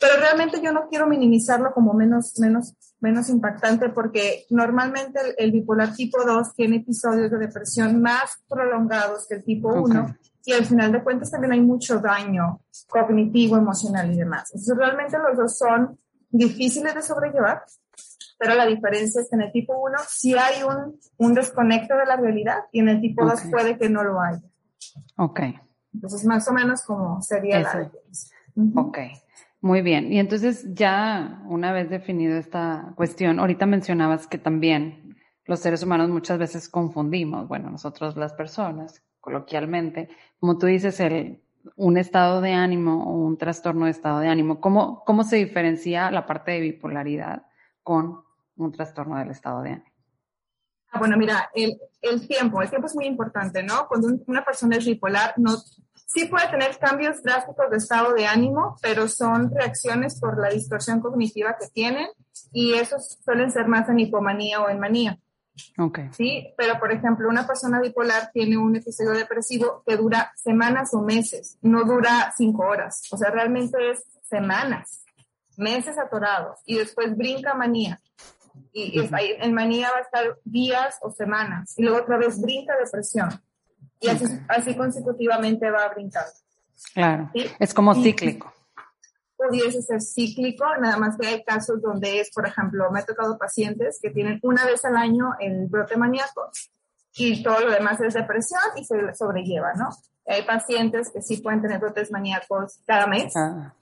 Pero 0.00 0.14
realmente 0.18 0.60
yo 0.62 0.72
no 0.72 0.88
quiero 0.88 1.08
minimizarlo 1.08 1.72
como 1.74 1.92
menos, 1.92 2.38
menos, 2.38 2.74
menos 3.00 3.28
impactante 3.28 3.88
porque 3.88 4.46
normalmente 4.48 5.18
el, 5.36 5.50
bipolar 5.50 5.94
tipo 5.94 6.24
2 6.24 6.54
tiene 6.54 6.76
episodios 6.76 7.30
de 7.30 7.38
depresión 7.38 8.00
más 8.00 8.38
prolongados 8.48 9.26
que 9.28 9.34
el 9.34 9.44
tipo 9.44 9.74
1 9.74 10.16
y 10.44 10.52
al 10.52 10.64
final 10.64 10.92
de 10.92 11.02
cuentas 11.02 11.30
también 11.30 11.52
hay 11.52 11.60
mucho 11.60 11.98
daño 11.98 12.60
cognitivo, 12.88 13.56
emocional 13.56 14.12
y 14.12 14.16
demás. 14.16 14.50
Entonces 14.52 14.76
realmente 14.76 15.18
los 15.18 15.36
dos 15.36 15.58
son 15.58 15.98
difíciles 16.30 16.94
de 16.94 17.02
sobrellevar, 17.02 17.64
pero 18.38 18.54
la 18.54 18.66
diferencia 18.66 19.20
es 19.20 19.28
que 19.28 19.36
en 19.36 19.42
el 19.42 19.52
tipo 19.52 19.78
1 19.78 19.98
sí 20.08 20.34
hay 20.34 20.62
un, 20.62 20.98
un 21.16 21.34
desconecto 21.34 21.96
de 21.96 22.06
la 22.06 22.16
realidad 22.16 22.58
y 22.72 22.80
en 22.80 22.88
el 22.88 23.00
tipo 23.00 23.24
2 23.24 23.42
puede 23.50 23.76
que 23.76 23.88
no 23.88 24.04
lo 24.04 24.20
haya. 24.20 24.42
Ok. 25.16 25.40
Entonces 25.92 26.24
más 26.24 26.46
o 26.48 26.52
menos 26.52 26.82
como 26.82 27.20
sería 27.20 27.60
la 27.60 27.68
diferencia. 27.68 28.36
Ok. 28.76 28.98
Muy 29.60 29.82
bien. 29.82 30.12
Y 30.12 30.20
entonces 30.20 30.66
ya 30.72 31.42
una 31.48 31.72
vez 31.72 31.90
definido 31.90 32.36
esta 32.36 32.92
cuestión, 32.94 33.40
ahorita 33.40 33.66
mencionabas 33.66 34.26
que 34.28 34.38
también 34.38 35.16
los 35.46 35.60
seres 35.60 35.82
humanos 35.82 36.10
muchas 36.10 36.38
veces 36.38 36.68
confundimos, 36.68 37.48
bueno, 37.48 37.70
nosotros 37.70 38.16
las 38.16 38.34
personas, 38.34 39.02
coloquialmente, 39.20 40.08
como 40.40 40.58
tú 40.58 40.66
dices, 40.66 41.00
el, 41.00 41.42
un 41.76 41.98
estado 41.98 42.40
de 42.40 42.52
ánimo 42.52 43.04
o 43.04 43.12
un 43.12 43.36
trastorno 43.36 43.86
de 43.86 43.90
estado 43.90 44.20
de 44.20 44.28
ánimo. 44.28 44.60
¿Cómo, 44.60 45.04
cómo 45.04 45.24
se 45.24 45.36
diferencia 45.36 46.10
la 46.10 46.26
parte 46.26 46.52
de 46.52 46.60
bipolaridad 46.60 47.42
con 47.82 48.22
un 48.56 48.72
trastorno 48.72 49.18
del 49.18 49.30
estado 49.30 49.62
de 49.62 49.70
ánimo? 49.70 49.90
Ah, 50.90 50.98
bueno, 50.98 51.16
mira, 51.18 51.50
el, 51.54 51.78
el, 52.00 52.26
tiempo, 52.26 52.62
el 52.62 52.70
tiempo 52.70 52.86
es 52.86 52.94
muy 52.94 53.06
importante, 53.06 53.62
¿no? 53.62 53.86
Cuando 53.88 54.08
una 54.26 54.42
persona 54.42 54.76
es 54.76 54.86
bipolar, 54.86 55.34
no, 55.36 55.56
sí 56.08 56.24
puede 56.26 56.48
tener 56.48 56.78
cambios 56.78 57.22
drásticos 57.22 57.70
de 57.70 57.76
estado 57.76 58.14
de 58.14 58.26
ánimo, 58.26 58.76
pero 58.80 59.06
son 59.06 59.50
reacciones 59.54 60.18
por 60.18 60.40
la 60.40 60.48
distorsión 60.48 61.00
cognitiva 61.00 61.56
que 61.60 61.66
tienen 61.68 62.08
y 62.52 62.72
esos 62.72 63.18
suelen 63.22 63.50
ser 63.50 63.68
más 63.68 63.88
en 63.90 64.00
hipomanía 64.00 64.62
o 64.62 64.70
en 64.70 64.80
manía. 64.80 65.18
Okay. 65.76 66.08
Sí, 66.12 66.54
pero 66.56 66.78
por 66.78 66.92
ejemplo, 66.92 67.28
una 67.28 67.46
persona 67.46 67.80
bipolar 67.80 68.30
tiene 68.32 68.56
un 68.56 68.76
episodio 68.76 69.12
depresivo 69.12 69.82
que 69.86 69.96
dura 69.96 70.32
semanas 70.36 70.92
o 70.94 71.00
meses, 71.00 71.58
no 71.62 71.84
dura 71.84 72.32
cinco 72.36 72.64
horas, 72.64 73.02
o 73.10 73.16
sea, 73.16 73.30
realmente 73.30 73.90
es 73.90 74.02
semanas, 74.28 75.04
meses 75.56 75.98
atorados 75.98 76.60
y 76.66 76.76
después 76.76 77.16
brinca 77.16 77.54
manía. 77.54 78.00
Y, 78.72 79.00
en 79.00 79.54
manía 79.54 79.90
va 79.90 79.98
a 79.98 80.02
estar 80.02 80.38
días 80.44 80.98
o 81.02 81.10
semanas 81.12 81.74
y 81.76 81.82
luego 81.82 81.98
otra 81.98 82.16
vez 82.16 82.40
brinca 82.40 82.76
depresión. 82.76 83.28
Y 84.00 84.08
así, 84.08 84.24
así 84.48 84.76
consecutivamente 84.76 85.70
va 85.70 85.84
a 85.84 85.94
brincar. 85.94 86.26
Claro, 86.94 87.30
es 87.34 87.74
como 87.74 87.94
cíclico 87.94 88.52
pudiese 89.38 89.80
ser 89.82 90.02
cíclico, 90.02 90.64
nada 90.80 90.98
más 90.98 91.16
que 91.16 91.28
hay 91.28 91.44
casos 91.44 91.80
donde 91.80 92.20
es, 92.20 92.30
por 92.30 92.46
ejemplo, 92.46 92.90
me 92.90 93.00
ha 93.00 93.06
tocado 93.06 93.38
pacientes 93.38 94.00
que 94.02 94.10
tienen 94.10 94.40
una 94.42 94.66
vez 94.66 94.84
al 94.84 94.96
año 94.96 95.30
el 95.38 95.68
brote 95.68 95.96
maníaco 95.96 96.50
y 97.14 97.42
todo 97.42 97.60
lo 97.60 97.70
demás 97.70 98.00
es 98.00 98.14
depresión 98.14 98.60
y 98.76 98.84
se 98.84 99.14
sobrelleva, 99.14 99.72
¿no? 99.74 99.88
Hay 100.26 100.42
pacientes 100.42 101.10
que 101.10 101.22
sí 101.22 101.38
pueden 101.38 101.62
tener 101.62 101.78
brotes 101.78 102.10
maníacos 102.10 102.80
cada 102.84 103.06
mes. 103.06 103.34
Ah, 103.36 103.74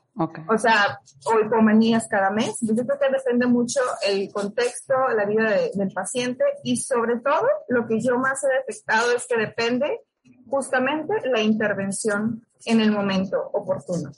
O 0.48 0.56
sea, 0.56 1.00
o 1.26 1.40
hipomanías 1.40 2.06
cada 2.08 2.30
mes. 2.30 2.56
Yo 2.60 2.86
creo 2.86 2.98
que 2.98 3.10
depende 3.10 3.46
mucho 3.46 3.80
el 4.06 4.32
contexto, 4.32 4.94
la 5.14 5.26
vida 5.26 5.50
del 5.74 5.92
paciente 5.92 6.44
y 6.64 6.76
sobre 6.76 7.18
todo 7.18 7.46
lo 7.68 7.86
que 7.86 8.00
yo 8.00 8.18
más 8.18 8.42
he 8.44 8.48
detectado 8.48 9.12
es 9.14 9.26
que 9.26 9.36
depende 9.36 10.00
justamente 10.48 11.14
la 11.28 11.40
intervención 11.40 12.46
en 12.64 12.80
el 12.80 12.92
momento 12.92 13.50
oportuno. 13.52 14.12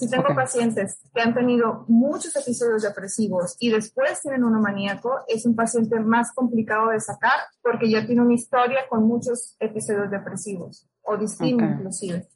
Si 0.00 0.08
tengo 0.08 0.34
pacientes 0.34 0.98
que 1.14 1.20
han 1.20 1.34
tenido 1.34 1.84
muchos 1.86 2.34
episodios 2.34 2.80
depresivos 2.80 3.54
y 3.60 3.70
después 3.70 4.22
tienen 4.22 4.44
uno 4.44 4.58
maníaco, 4.58 5.20
es 5.28 5.44
un 5.44 5.54
paciente 5.54 6.00
más 6.00 6.32
complicado 6.32 6.88
de 6.88 7.00
sacar 7.00 7.38
porque 7.62 7.90
ya 7.90 8.06
tiene 8.06 8.22
una 8.22 8.32
historia 8.32 8.88
con 8.88 9.06
muchos 9.06 9.56
episodios 9.60 10.10
depresivos 10.10 10.88
o 11.02 11.18
distintos 11.18 11.68
inclusive. 11.68 12.26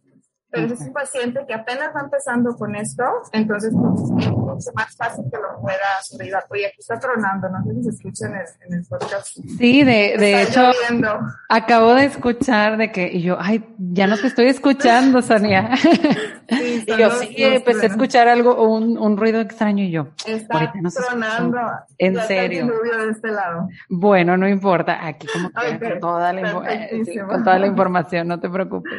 Pero 0.51 0.75
es 0.75 0.81
un 0.83 0.93
paciente 0.93 1.47
que 1.49 1.55
apenas 1.55 1.97
va 1.97 2.03
empezando 2.03 2.55
con 2.55 2.77
esto, 2.77 3.03
entonces 3.33 3.73
pues, 3.75 4.27
es 4.27 4.27
mucho 4.55 4.71
más 4.75 4.97
fácil 4.97 5.25
que 5.31 5.37
lo 5.37 5.61
pueda. 5.61 6.45
Oye, 6.51 6.67
aquí 6.67 6.77
está 6.79 6.99
tronando, 6.99 7.49
no 7.49 7.65
sé 7.65 7.75
si 7.75 7.83
se 7.85 7.91
escucha 7.91 8.27
en 8.27 8.75
el, 8.75 8.85
podcast. 8.85 9.39
Sí, 9.59 9.85
de, 9.85 10.17
de 10.19 10.43
hecho, 10.43 10.71
acabo 11.49 11.95
de 11.95 12.05
escuchar 12.05 12.77
de 12.77 12.93
que, 12.93 13.11
y 13.13 13.23
yo, 13.23 13.37
ay, 13.41 13.65
ya 13.79 14.07
no 14.07 14.17
te 14.17 14.27
estoy 14.27 14.47
escuchando, 14.47 15.23
Sonia. 15.23 15.71
y 16.49 16.85
yo 16.87 17.11
sí, 17.11 17.35
empecé 17.39 17.87
a 17.87 17.89
escuchar 17.89 18.29
algo, 18.29 18.63
un, 18.71 18.99
un 18.99 19.17
ruido 19.17 19.41
extraño 19.41 19.85
y 19.85 19.91
yo. 19.91 20.09
Está 20.27 20.73
no 20.81 20.91
tronando. 20.91 21.59
En 21.99 22.17
serio. 22.27 22.67
De 22.67 23.11
este 23.11 23.31
lado. 23.31 23.69
Bueno, 23.89 24.37
no 24.37 24.49
importa, 24.49 25.07
aquí 25.07 25.27
como 25.33 25.51
que 25.51 25.97
toda 26.01 26.33
la, 26.33 26.65
eh, 26.71 27.05
con 27.29 27.45
toda 27.45 27.59
la 27.59 27.67
información, 27.67 28.29
no 28.29 28.41
te 28.41 28.49
preocupes. 28.49 28.95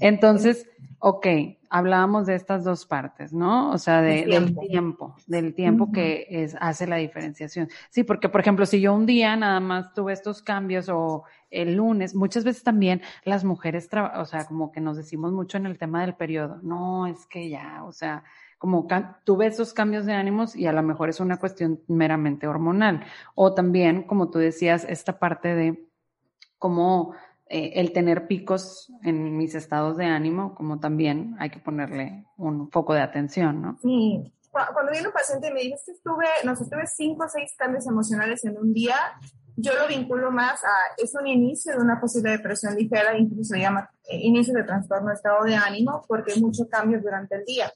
Entonces, 0.00 0.66
Ok, 1.06 1.26
hablábamos 1.68 2.24
de 2.24 2.34
estas 2.34 2.64
dos 2.64 2.86
partes, 2.86 3.30
¿no? 3.30 3.72
O 3.72 3.76
sea, 3.76 4.00
de, 4.00 4.24
del 4.24 4.58
tiempo, 4.58 5.14
del 5.26 5.54
tiempo 5.54 5.92
que 5.92 6.26
es, 6.30 6.56
hace 6.58 6.86
la 6.86 6.96
diferenciación. 6.96 7.68
Sí, 7.90 8.04
porque, 8.04 8.30
por 8.30 8.40
ejemplo, 8.40 8.64
si 8.64 8.80
yo 8.80 8.94
un 8.94 9.04
día 9.04 9.36
nada 9.36 9.60
más 9.60 9.92
tuve 9.92 10.14
estos 10.14 10.40
cambios 10.40 10.88
o 10.88 11.24
el 11.50 11.74
lunes, 11.74 12.14
muchas 12.14 12.42
veces 12.44 12.62
también 12.62 13.02
las 13.24 13.44
mujeres, 13.44 13.86
o 14.16 14.24
sea, 14.24 14.46
como 14.46 14.72
que 14.72 14.80
nos 14.80 14.96
decimos 14.96 15.30
mucho 15.30 15.58
en 15.58 15.66
el 15.66 15.76
tema 15.76 16.00
del 16.00 16.14
periodo, 16.14 16.58
no, 16.62 17.06
es 17.06 17.26
que 17.26 17.50
ya, 17.50 17.84
o 17.84 17.92
sea, 17.92 18.24
como 18.56 18.88
tuve 19.24 19.48
esos 19.48 19.74
cambios 19.74 20.06
de 20.06 20.14
ánimos 20.14 20.56
y 20.56 20.64
a 20.66 20.72
lo 20.72 20.82
mejor 20.82 21.10
es 21.10 21.20
una 21.20 21.36
cuestión 21.36 21.82
meramente 21.86 22.46
hormonal. 22.46 23.04
O 23.34 23.52
también, 23.52 24.04
como 24.04 24.30
tú 24.30 24.38
decías, 24.38 24.86
esta 24.88 25.18
parte 25.18 25.54
de 25.54 25.86
cómo 26.58 27.12
eh, 27.46 27.72
el 27.74 27.92
tener 27.92 28.26
picos 28.26 28.92
en 29.02 29.36
mis 29.36 29.54
estados 29.54 29.96
de 29.96 30.06
ánimo, 30.06 30.54
como 30.54 30.80
también 30.80 31.36
hay 31.38 31.50
que 31.50 31.58
ponerle 31.58 32.26
un 32.36 32.70
foco 32.70 32.94
de 32.94 33.00
atención, 33.00 33.60
¿no? 33.60 33.78
Sí. 33.82 34.32
Cuando 34.50 34.92
viene 34.92 35.08
un 35.08 35.12
paciente 35.12 35.48
y 35.48 35.52
me 35.52 35.60
dice, 35.62 35.92
estuve, 35.92 36.26
no 36.44 36.54
sé, 36.54 36.64
tuve 36.66 36.86
cinco 36.86 37.24
o 37.24 37.28
seis 37.28 37.54
cambios 37.58 37.88
emocionales 37.88 38.44
en 38.44 38.56
un 38.56 38.72
día, 38.72 38.94
yo 39.56 39.72
lo 39.74 39.86
vinculo 39.86 40.30
más 40.30 40.62
a, 40.64 40.72
es 40.96 41.14
un 41.14 41.26
inicio 41.26 41.72
de 41.72 41.82
una 41.82 42.00
posible 42.00 42.30
depresión 42.30 42.74
ligera, 42.74 43.16
incluso 43.16 43.54
se 43.54 43.60
llama 43.60 43.90
eh, 44.08 44.18
inicio 44.18 44.54
de 44.54 44.64
trastorno 44.64 45.08
de 45.08 45.14
estado 45.14 45.44
de 45.44 45.54
ánimo, 45.54 46.04
porque 46.08 46.32
hay 46.32 46.40
muchos 46.40 46.68
cambios 46.68 47.02
durante 47.02 47.36
el 47.36 47.44
día. 47.44 47.72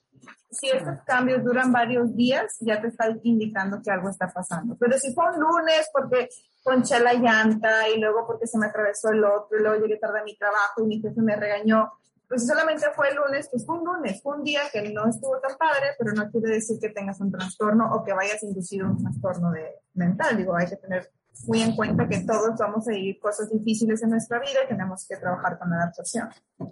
Si 0.50 0.70
estos 0.70 1.00
cambios 1.04 1.44
duran 1.44 1.70
varios 1.72 2.14
días, 2.16 2.56
ya 2.60 2.80
te 2.80 2.88
está 2.88 3.06
indicando 3.22 3.82
que 3.82 3.90
algo 3.90 4.08
está 4.08 4.28
pasando. 4.28 4.76
Pero 4.78 4.98
si 4.98 5.12
fue 5.12 5.24
un 5.30 5.40
lunes 5.40 5.90
porque 5.92 6.28
ponché 6.64 7.00
la 7.00 7.14
llanta 7.14 7.88
y 7.88 8.00
luego 8.00 8.26
porque 8.26 8.46
se 8.46 8.58
me 8.58 8.66
atravesó 8.66 9.10
el 9.10 9.24
otro 9.24 9.58
y 9.58 9.62
luego 9.62 9.82
llegué 9.82 9.98
tarde 9.98 10.20
a 10.20 10.24
mi 10.24 10.36
trabajo 10.36 10.82
y 10.82 10.86
mi 10.86 11.00
jefe 11.00 11.20
me 11.20 11.36
regañó, 11.36 11.92
pues 12.28 12.46
solamente 12.46 12.86
fue 12.94 13.08
el 13.08 13.16
lunes, 13.16 13.48
pues 13.50 13.64
fue 13.64 13.78
un 13.78 13.84
lunes, 13.84 14.22
fue 14.22 14.36
un 14.36 14.44
día 14.44 14.60
que 14.70 14.92
no 14.92 15.08
estuvo 15.08 15.38
tan 15.40 15.56
padre, 15.56 15.88
pero 15.98 16.12
no 16.12 16.30
quiere 16.30 16.54
decir 16.54 16.78
que 16.78 16.90
tengas 16.90 17.20
un 17.20 17.32
trastorno 17.32 17.90
o 17.92 18.04
que 18.04 18.12
vayas 18.12 18.42
inducido 18.42 18.86
un 18.86 19.02
trastorno 19.02 19.50
de 19.50 19.76
mental. 19.94 20.36
Digo, 20.36 20.54
hay 20.54 20.66
que 20.66 20.76
tener 20.76 21.10
muy 21.46 21.62
en 21.62 21.76
cuenta 21.76 22.08
que 22.08 22.20
todos 22.20 22.58
vamos 22.58 22.88
a 22.88 22.92
vivir 22.92 23.18
cosas 23.20 23.50
difíciles 23.52 24.02
en 24.02 24.10
nuestra 24.10 24.38
vida 24.38 24.60
y 24.64 24.68
tenemos 24.68 25.06
que 25.06 25.16
trabajar 25.16 25.58
con 25.58 25.70
la 25.70 25.76
adaptación. 25.76 26.28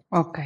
Ok, 0.08 0.38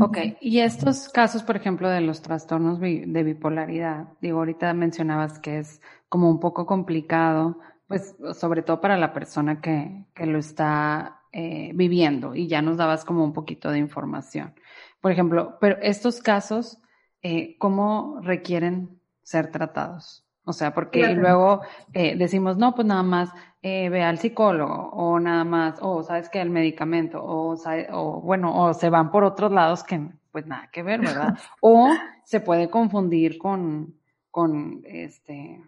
ok. 0.00 0.18
Y 0.40 0.60
estos 0.60 1.08
casos, 1.08 1.42
por 1.42 1.56
ejemplo, 1.56 1.88
de 1.88 2.00
los 2.00 2.22
trastornos 2.22 2.80
de 2.80 3.22
bipolaridad, 3.22 4.08
digo, 4.20 4.38
ahorita 4.38 4.72
mencionabas 4.74 5.38
que 5.38 5.58
es 5.58 5.80
como 6.08 6.30
un 6.30 6.40
poco 6.40 6.66
complicado, 6.66 7.58
pues 7.86 8.14
sobre 8.34 8.62
todo 8.62 8.80
para 8.80 8.96
la 8.96 9.12
persona 9.12 9.60
que, 9.60 10.06
que 10.14 10.26
lo 10.26 10.38
está 10.38 11.22
eh, 11.32 11.72
viviendo 11.74 12.34
y 12.34 12.46
ya 12.46 12.60
nos 12.60 12.76
dabas 12.76 13.04
como 13.04 13.24
un 13.24 13.32
poquito 13.32 13.70
de 13.70 13.78
información. 13.78 14.54
Por 15.00 15.12
ejemplo, 15.12 15.56
pero 15.60 15.78
estos 15.80 16.20
casos, 16.20 16.78
eh, 17.22 17.56
¿cómo 17.58 18.20
requieren 18.22 19.00
ser 19.22 19.50
tratados? 19.50 20.26
O 20.44 20.52
sea, 20.52 20.74
porque 20.74 21.14
luego 21.14 21.62
eh, 21.92 22.16
decimos, 22.16 22.56
no, 22.56 22.74
pues 22.74 22.86
nada 22.86 23.04
más 23.04 23.30
eh, 23.62 23.88
ve 23.90 24.02
al 24.02 24.18
psicólogo 24.18 24.90
o 24.90 25.20
nada 25.20 25.44
más, 25.44 25.78
o 25.80 26.02
sabes 26.02 26.28
que 26.28 26.40
el 26.40 26.50
medicamento, 26.50 27.22
o, 27.22 27.54
o 27.92 28.20
bueno, 28.20 28.60
o 28.60 28.74
se 28.74 28.90
van 28.90 29.12
por 29.12 29.22
otros 29.22 29.52
lados 29.52 29.84
que 29.84 30.00
pues 30.32 30.46
nada 30.46 30.68
que 30.72 30.82
ver, 30.82 31.00
¿verdad? 31.00 31.38
o 31.60 31.90
se 32.24 32.40
puede 32.40 32.70
confundir 32.70 33.38
con, 33.38 33.94
con 34.30 34.82
este, 34.84 35.62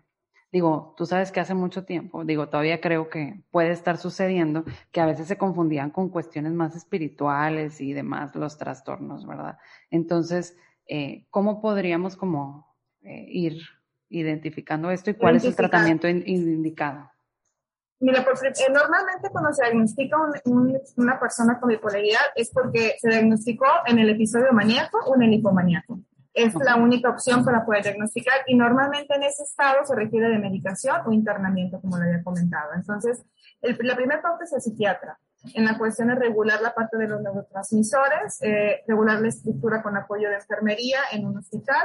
digo, 0.50 0.95
tú 0.97 1.07
sabes 1.07 1.31
que 1.31 1.40
hace 1.40 1.54
mucho 1.54 1.85
tiempo, 1.85 2.25
digo, 2.25 2.49
todavía 2.49 2.81
creo 2.81 3.09
que 3.09 3.43
puede 3.50 3.71
estar 3.71 3.99
sucediendo, 3.99 4.64
que 4.90 5.00
a 5.00 5.07
veces 5.07 5.28
se 5.28 5.38
confundían 5.38 5.90
con 5.90 6.09
cuestiones 6.09 6.52
más 6.52 6.75
espirituales 6.75 7.81
y 7.81 7.93
demás, 7.93 8.35
los 8.35 8.59
trastornos, 8.59 9.26
¿verdad? 9.26 9.59
Entonces, 9.90 10.57
eh, 10.88 11.26
¿cómo 11.31 11.61
podríamos 11.61 12.16
como 12.16 12.75
eh, 13.02 13.26
ir 13.28 13.62
identificando 14.08 14.90
esto 14.90 15.11
y 15.11 15.14
cuál 15.14 15.37
es 15.37 15.44
el 15.44 15.56
tratamiento 15.56 16.08
indicado? 16.08 17.11
Mira, 18.00 18.20
eh, 18.20 18.73
normalmente 18.73 19.30
cuando 19.30 19.52
se 19.52 19.64
diagnostica 19.64 20.16
una 20.96 21.18
persona 21.18 21.58
con 21.58 21.70
bipolaridad 21.70 22.20
es 22.34 22.50
porque 22.50 22.96
se 23.00 23.08
diagnosticó 23.08 23.66
en 23.87 23.99
el 23.99 24.11
episodio 24.11 24.52
maníaco 24.52 24.99
o 25.06 25.14
en 25.14 25.23
el 25.23 25.32
hipomaníaco. 25.32 26.00
Es 26.34 26.54
la 26.56 26.76
única 26.76 27.08
opción 27.08 27.44
para 27.44 27.64
poder 27.64 27.84
diagnosticar 27.84 28.40
y 28.46 28.56
normalmente 28.56 29.14
en 29.14 29.23
ese 29.23 29.44
estado 29.44 29.84
se 29.84 29.94
requiere 29.94 30.28
de 30.28 30.38
medicación 30.38 30.96
o 31.06 31.12
internamiento, 31.12 31.80
como 31.80 31.96
lo 31.96 32.02
había 32.02 32.23
comentado. 32.25 32.73
Entonces, 32.75 33.25
la 33.62 33.96
primera 33.96 34.20
parte 34.20 34.44
es 34.44 34.52
el 34.52 34.61
psiquiatra. 34.61 35.18
En 35.52 35.64
la 35.66 35.76
cuestión 35.76 36.08
de 36.08 36.14
regular 36.14 36.60
la 36.62 36.74
parte 36.74 36.96
de 36.96 37.06
los 37.06 37.20
neurotransmisores, 37.20 38.40
eh, 38.40 38.82
regular 38.86 39.20
la 39.20 39.28
estructura 39.28 39.82
con 39.82 39.96
apoyo 39.96 40.28
de 40.30 40.36
enfermería 40.36 41.00
en 41.12 41.26
un 41.26 41.36
hospital, 41.36 41.82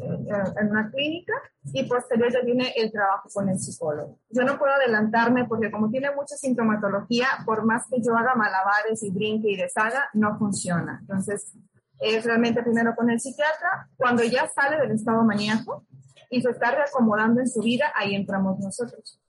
eh, 0.00 0.42
en 0.60 0.68
una 0.68 0.90
clínica, 0.90 1.32
y 1.72 1.84
posterior 1.84 2.30
ya 2.30 2.40
viene 2.42 2.72
el 2.76 2.92
trabajo 2.92 3.28
con 3.32 3.48
el 3.48 3.58
psicólogo. 3.58 4.18
Yo 4.28 4.44
no 4.44 4.58
puedo 4.58 4.74
adelantarme 4.74 5.46
porque 5.46 5.70
como 5.70 5.90
tiene 5.90 6.14
mucha 6.14 6.36
sintomatología, 6.36 7.28
por 7.46 7.64
más 7.64 7.86
que 7.90 8.02
yo 8.02 8.16
haga 8.16 8.34
malabares 8.34 9.02
y 9.02 9.10
brinque 9.10 9.50
y 9.50 9.56
deshaga, 9.56 10.10
no 10.12 10.38
funciona. 10.38 10.98
Entonces, 11.00 11.54
es 12.00 12.24
realmente 12.24 12.62
primero 12.62 12.94
con 12.94 13.10
el 13.10 13.20
psiquiatra. 13.20 13.88
Cuando 13.96 14.22
ya 14.22 14.48
sale 14.48 14.78
del 14.78 14.92
estado 14.92 15.24
maníaco 15.24 15.84
y 16.30 16.42
se 16.42 16.50
está 16.50 16.70
reacomodando 16.72 17.40
en 17.40 17.48
su 17.48 17.60
vida, 17.60 17.92
ahí 17.94 18.14
entramos 18.14 18.58
nosotros. 18.58 19.20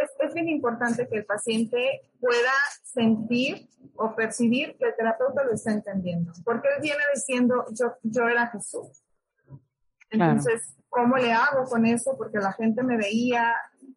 Es, 0.00 0.10
es 0.18 0.34
bien 0.34 0.48
importante 0.48 1.06
que 1.08 1.18
el 1.18 1.24
paciente 1.24 2.02
pueda 2.20 2.52
sentir 2.82 3.68
o 3.96 4.14
percibir 4.14 4.76
que 4.78 4.86
el 4.86 4.96
terapeuta 4.96 5.44
lo 5.44 5.52
está 5.52 5.72
entendiendo, 5.72 6.32
porque 6.44 6.68
él 6.74 6.82
viene 6.82 7.02
diciendo, 7.14 7.64
yo, 7.72 7.94
yo 8.02 8.28
era 8.28 8.48
Jesús. 8.48 9.04
Entonces, 10.10 10.76
¿cómo 10.88 11.16
le 11.16 11.32
hago 11.32 11.64
con 11.64 11.86
eso? 11.86 12.16
Porque 12.16 12.38
la 12.38 12.52
gente 12.52 12.82
me 12.82 12.96
veía 12.96 13.54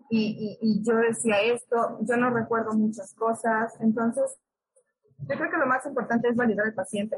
y, 0.10 0.60
y, 0.62 0.70
y 0.70 0.84
yo 0.84 0.96
decía 0.98 1.42
esto, 1.42 1.98
yo 2.02 2.18
no 2.18 2.30
recuerdo 2.30 2.74
muchas 2.74 3.14
cosas. 3.14 3.74
Entonces, 3.80 4.38
yo 5.18 5.38
creo 5.38 5.50
que 5.50 5.58
lo 5.58 5.66
más 5.66 5.86
importante 5.86 6.30
es 6.30 6.36
validar 6.36 6.68
al 6.68 6.74
paciente, 6.74 7.18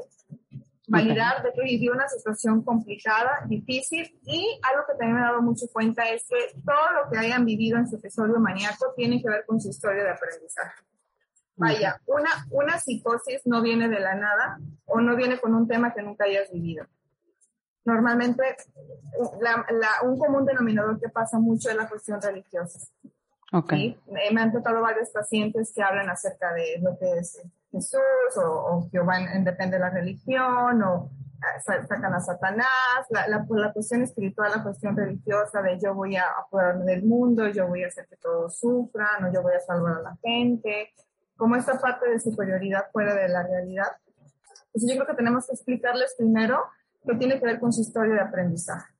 validar 0.86 1.42
de 1.42 1.52
que 1.52 1.62
vivió 1.62 1.92
una 1.92 2.08
situación 2.08 2.62
complicada, 2.62 3.40
difícil 3.46 4.18
y 4.22 4.60
algo 4.70 4.86
que 4.86 4.92
también 4.92 5.14
me 5.14 5.20
he 5.20 5.24
dado 5.24 5.42
mucho 5.42 5.66
cuenta 5.72 6.08
es 6.08 6.24
que 6.28 6.58
todo 6.64 6.92
lo 6.92 7.10
que 7.10 7.18
hayan 7.18 7.44
vivido 7.44 7.76
en 7.78 7.88
su 7.88 7.96
episodio 7.96 8.38
maníaco 8.38 8.92
tiene 8.94 9.20
que 9.20 9.28
ver 9.28 9.44
con 9.46 9.60
su 9.60 9.68
historia 9.68 10.04
de 10.04 10.10
aprendizaje. 10.10 10.82
Vaya, 11.56 12.00
una, 12.06 12.30
una 12.50 12.78
psicosis 12.78 13.40
no 13.46 13.62
viene 13.62 13.88
de 13.88 13.98
la 13.98 14.14
nada 14.14 14.58
o 14.84 15.00
no 15.00 15.16
viene 15.16 15.38
con 15.38 15.54
un 15.54 15.66
tema 15.66 15.92
que 15.94 16.02
nunca 16.02 16.24
hayas 16.24 16.52
vivido. 16.52 16.86
Normalmente, 17.84 18.42
la, 19.40 19.64
la, 19.70 19.88
un 20.02 20.18
común 20.18 20.44
denominador 20.44 21.00
que 21.00 21.08
pasa 21.08 21.38
mucho 21.38 21.70
es 21.70 21.76
la 21.76 21.88
cuestión 21.88 22.20
religiosa. 22.20 22.80
Okay. 23.52 23.98
Me 24.10 24.40
han 24.40 24.52
tocado 24.52 24.82
varios 24.82 25.10
pacientes 25.10 25.72
que 25.72 25.82
hablan 25.82 26.10
acerca 26.10 26.52
de 26.52 26.78
lo 26.82 26.98
que 26.98 27.10
es 27.12 27.40
Jesús 27.76 28.36
o, 28.36 28.42
o 28.42 28.88
Jehová 28.90 29.18
en, 29.18 29.44
depende 29.44 29.76
de 29.76 29.80
la 29.80 29.90
religión 29.90 30.82
o 30.82 31.10
ah, 31.42 31.84
sacan 31.86 32.14
a 32.14 32.20
Satanás, 32.20 33.06
la, 33.10 33.28
la, 33.28 33.46
la, 33.48 33.72
cuestión 33.72 34.02
espiritual, 34.02 34.50
la 34.56 34.62
cuestión 34.62 34.96
religiosa 34.96 35.62
de 35.62 35.78
yo 35.78 35.94
voy 35.94 36.16
a 36.16 36.24
apoderarme 36.38 36.84
del 36.86 37.04
mundo, 37.04 37.48
yo 37.48 37.68
voy 37.68 37.84
a 37.84 37.88
hacer 37.88 38.06
que 38.08 38.16
todos 38.16 38.58
sufran 38.58 39.24
o 39.24 39.32
yo 39.32 39.42
voy 39.42 39.54
a 39.54 39.60
salvar 39.60 39.98
a 39.98 40.02
la 40.02 40.16
gente, 40.22 40.90
como 41.36 41.56
esta 41.56 41.78
parte 41.78 42.08
de 42.10 42.18
superioridad 42.18 42.86
fuera 42.92 43.14
de 43.14 43.28
la 43.28 43.42
realidad. 43.42 43.92
Entonces 44.66 44.90
yo 44.90 44.96
creo 44.96 45.06
que 45.06 45.22
tenemos 45.22 45.46
que 45.46 45.52
explicarles 45.52 46.14
primero 46.16 46.62
que 47.06 47.14
tiene 47.14 47.38
que 47.38 47.46
ver 47.46 47.60
con 47.60 47.72
su 47.72 47.82
historia 47.82 48.14
de 48.14 48.20
aprendizaje 48.20 48.95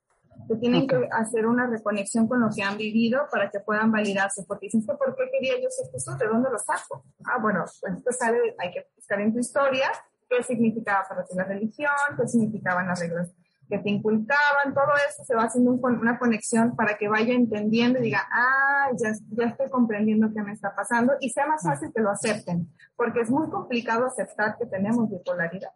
que 0.48 0.56
tienen 0.56 0.86
que 0.86 1.08
hacer 1.10 1.46
una 1.46 1.66
reconexión 1.66 2.28
con 2.28 2.40
lo 2.40 2.48
que 2.54 2.62
han 2.62 2.76
vivido 2.76 3.26
para 3.30 3.50
que 3.50 3.60
puedan 3.60 3.90
validarse, 3.90 4.44
porque 4.46 4.66
dicen, 4.66 4.84
¿por 4.86 5.14
qué 5.16 5.28
quería 5.32 5.60
yo 5.60 5.68
ser 5.70 5.90
Jesús? 5.90 6.16
¿De 6.18 6.26
dónde 6.26 6.50
lo 6.50 6.58
saco? 6.58 7.04
Ah, 7.24 7.38
bueno, 7.40 7.64
pues 7.80 7.94
esto 7.96 8.12
sale, 8.12 8.54
hay 8.58 8.70
que 8.70 8.86
buscar 8.96 9.20
en 9.20 9.32
tu 9.32 9.40
historia 9.40 9.90
qué 10.28 10.42
significaba 10.42 11.04
para 11.08 11.24
ti 11.24 11.34
la 11.36 11.44
religión, 11.44 11.90
qué 12.16 12.26
significaban 12.26 12.88
las 12.88 13.00
reglas 13.00 13.30
que 13.68 13.78
te 13.78 13.90
inculcaban, 13.90 14.74
todo 14.74 14.92
eso 15.08 15.24
se 15.24 15.34
va 15.34 15.44
haciendo 15.44 15.72
una 15.72 16.18
conexión 16.18 16.76
para 16.76 16.96
que 16.96 17.08
vaya 17.08 17.34
entendiendo 17.34 17.98
y 17.98 18.02
diga, 18.02 18.22
ah, 18.30 18.90
ya, 18.96 19.12
ya 19.30 19.46
estoy 19.46 19.68
comprendiendo 19.70 20.32
qué 20.32 20.40
me 20.42 20.52
está 20.52 20.74
pasando 20.74 21.14
y 21.20 21.30
sea 21.30 21.46
más 21.46 21.62
fácil 21.64 21.92
que 21.92 22.00
lo 22.00 22.10
acepten, 22.10 22.68
porque 22.94 23.22
es 23.22 23.30
muy 23.30 23.50
complicado 23.50 24.06
aceptar 24.06 24.56
que 24.56 24.66
tenemos 24.66 25.10
bipolaridad. 25.10 25.72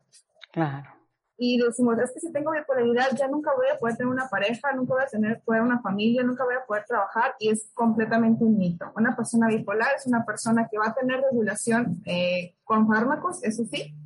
Claro 0.52 0.99
y 1.42 1.56
decimos, 1.56 1.98
es 1.98 2.12
que 2.12 2.20
si 2.20 2.30
tengo 2.30 2.50
bipolaridad 2.50 3.16
ya 3.16 3.26
nunca 3.26 3.50
voy 3.56 3.66
a 3.74 3.78
poder 3.78 3.96
tener 3.96 4.12
una 4.12 4.28
pareja, 4.28 4.74
nunca 4.74 4.92
voy 4.92 5.02
a 5.02 5.06
tener 5.06 5.40
poder 5.40 5.62
una 5.62 5.80
familia, 5.80 6.22
nunca 6.22 6.44
voy 6.44 6.54
a 6.54 6.66
poder 6.66 6.84
trabajar 6.84 7.34
y 7.38 7.48
es 7.48 7.70
completamente 7.72 8.44
un 8.44 8.58
mito. 8.58 8.92
Una 8.94 9.16
persona 9.16 9.48
bipolar 9.48 9.88
es 9.96 10.06
una 10.06 10.26
persona 10.26 10.68
que 10.70 10.76
va 10.76 10.88
a 10.88 10.94
tener 10.94 11.22
regulación 11.22 12.02
eh, 12.04 12.56
con 12.62 12.86
fármacos, 12.86 13.42
eso 13.42 13.64
sí, 13.64 13.96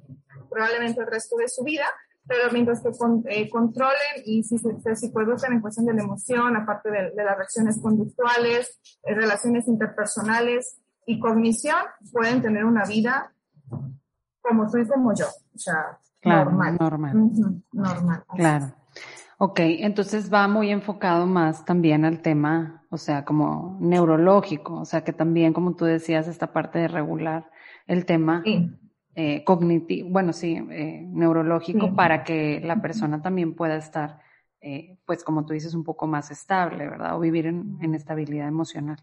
probablemente 0.49 1.01
el 1.01 1.09
resto 1.09 1.37
de 1.37 1.49
su 1.49 1.65
vida, 1.65 1.87
pero 2.25 2.53
mientras 2.53 2.81
que 2.81 2.91
eh, 3.25 3.51
controlen 3.51 4.23
y 4.25 4.45
si 4.45 4.57
se, 4.57 4.81
se 4.81 4.95
psicoeducan 4.95 5.55
en 5.55 5.61
cuestión 5.61 5.87
de 5.87 5.95
la 5.95 6.03
emoción, 6.05 6.57
aparte 6.57 6.89
de, 6.89 7.11
de 7.11 7.25
las 7.25 7.37
reacciones 7.37 7.81
conductuales, 7.83 8.79
eh, 9.03 9.13
relaciones 9.13 9.67
interpersonales 9.67 10.79
y 11.05 11.19
cognición, 11.19 11.83
pueden 12.13 12.41
tener 12.43 12.65
una 12.65 12.85
vida 12.85 13.35
como 14.41 14.71
tú 14.71 14.79
y 14.79 14.87
como 14.87 15.13
yo. 15.17 15.27
O 15.27 15.59
sea, 15.59 15.99
Claro, 16.25 16.51
normal. 16.51 16.77
Normal. 17.73 18.25
Claro. 18.35 18.73
Ok, 19.37 19.61
entonces 19.61 20.33
va 20.33 20.49
muy 20.49 20.71
enfocado 20.71 21.27
más 21.27 21.65
también 21.65 22.05
al 22.05 22.23
tema, 22.23 22.83
o 22.89 22.97
sea, 22.97 23.25
como 23.25 23.77
neurológico, 23.81 24.81
o 24.81 24.85
sea, 24.85 25.05
que 25.05 25.13
también, 25.13 25.53
como 25.53 25.77
tú 25.77 25.85
decías, 25.85 26.29
esta 26.29 26.53
parte 26.53 26.79
de 26.79 26.89
regular 26.89 27.51
el 27.87 28.07
tema 28.07 28.43
eh, 29.15 29.45
cognitivo, 29.45 30.09
bueno, 30.09 30.33
sí, 30.33 30.57
eh, 30.71 31.05
neurológico, 31.07 31.95
para 31.95 32.25
que 32.25 32.61
la 32.65 32.81
persona 32.81 33.21
también 33.21 33.55
pueda 33.55 33.77
estar, 33.77 34.21
eh, 34.61 34.99
pues, 35.05 35.23
como 35.23 35.45
tú 35.45 35.53
dices, 35.53 35.75
un 35.75 35.85
poco 35.85 36.07
más 36.07 36.31
estable, 36.31 36.89
¿verdad? 36.89 37.17
O 37.17 37.21
vivir 37.21 37.47
en, 37.47 37.77
en 37.83 37.95
estabilidad 37.95 38.49
emocional 38.49 38.99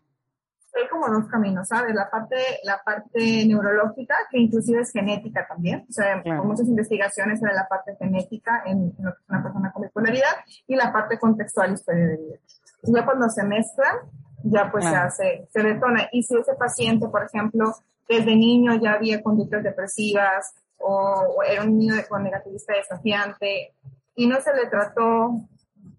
hay 0.81 0.87
como 0.89 1.07
dos 1.07 1.27
caminos, 1.27 1.67
¿sabes? 1.67 1.93
La 1.93 2.09
parte, 2.09 2.35
la 2.63 2.81
parte 2.83 3.45
neurológica, 3.45 4.15
que 4.29 4.39
inclusive 4.39 4.81
es 4.81 4.91
genética 4.91 5.45
también, 5.47 5.85
o 5.89 5.91
sea, 5.91 6.21
hay 6.23 6.31
muchas 6.31 6.67
investigaciones 6.67 7.39
sobre 7.39 7.53
la 7.53 7.67
parte 7.67 7.95
genética 7.97 8.63
en, 8.65 8.93
una 9.29 9.43
persona 9.43 9.71
con 9.71 9.83
bipolaridad 9.83 10.35
y 10.67 10.75
la 10.75 10.91
parte 10.91 11.19
contextual 11.19 11.73
historia 11.73 12.07
de 12.07 12.17
vida. 12.17 12.35
Y 12.83 12.93
ya 12.93 13.05
cuando 13.05 13.29
se 13.29 13.43
mezclan, 13.43 13.97
ya 14.43 14.71
pues 14.71 14.85
se 14.85 14.95
hace, 14.95 15.47
se 15.51 15.63
detona. 15.63 16.09
Y 16.11 16.23
si 16.23 16.35
ese 16.35 16.55
paciente, 16.55 17.07
por 17.07 17.23
ejemplo, 17.23 17.75
desde 18.09 18.35
niño 18.35 18.73
ya 18.81 18.93
había 18.93 19.21
conductas 19.21 19.63
depresivas 19.63 20.53
o, 20.77 21.35
o 21.37 21.43
era 21.43 21.63
un 21.63 21.77
niño 21.77 21.93
con 22.09 22.23
negativista 22.23 22.73
desafiante 22.73 23.75
y 24.15 24.27
no 24.27 24.41
se 24.41 24.53
le 24.53 24.67
trató 24.67 25.47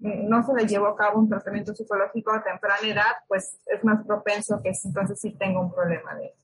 no 0.03 0.43
se 0.43 0.53
le 0.55 0.67
llevó 0.67 0.89
a 0.89 0.97
cabo 0.97 1.21
un 1.21 1.29
tratamiento 1.29 1.75
psicológico 1.75 2.33
a 2.33 2.43
temprana 2.43 2.89
edad, 2.89 3.13
pues 3.29 3.59
es 3.67 3.85
más 3.85 4.05
propenso 4.05 4.61
que 4.63 4.73
entonces 4.85 5.21
sí 5.21 5.37
tenga 5.39 5.61
un 5.61 5.73
problema 5.73 6.15
de 6.17 6.35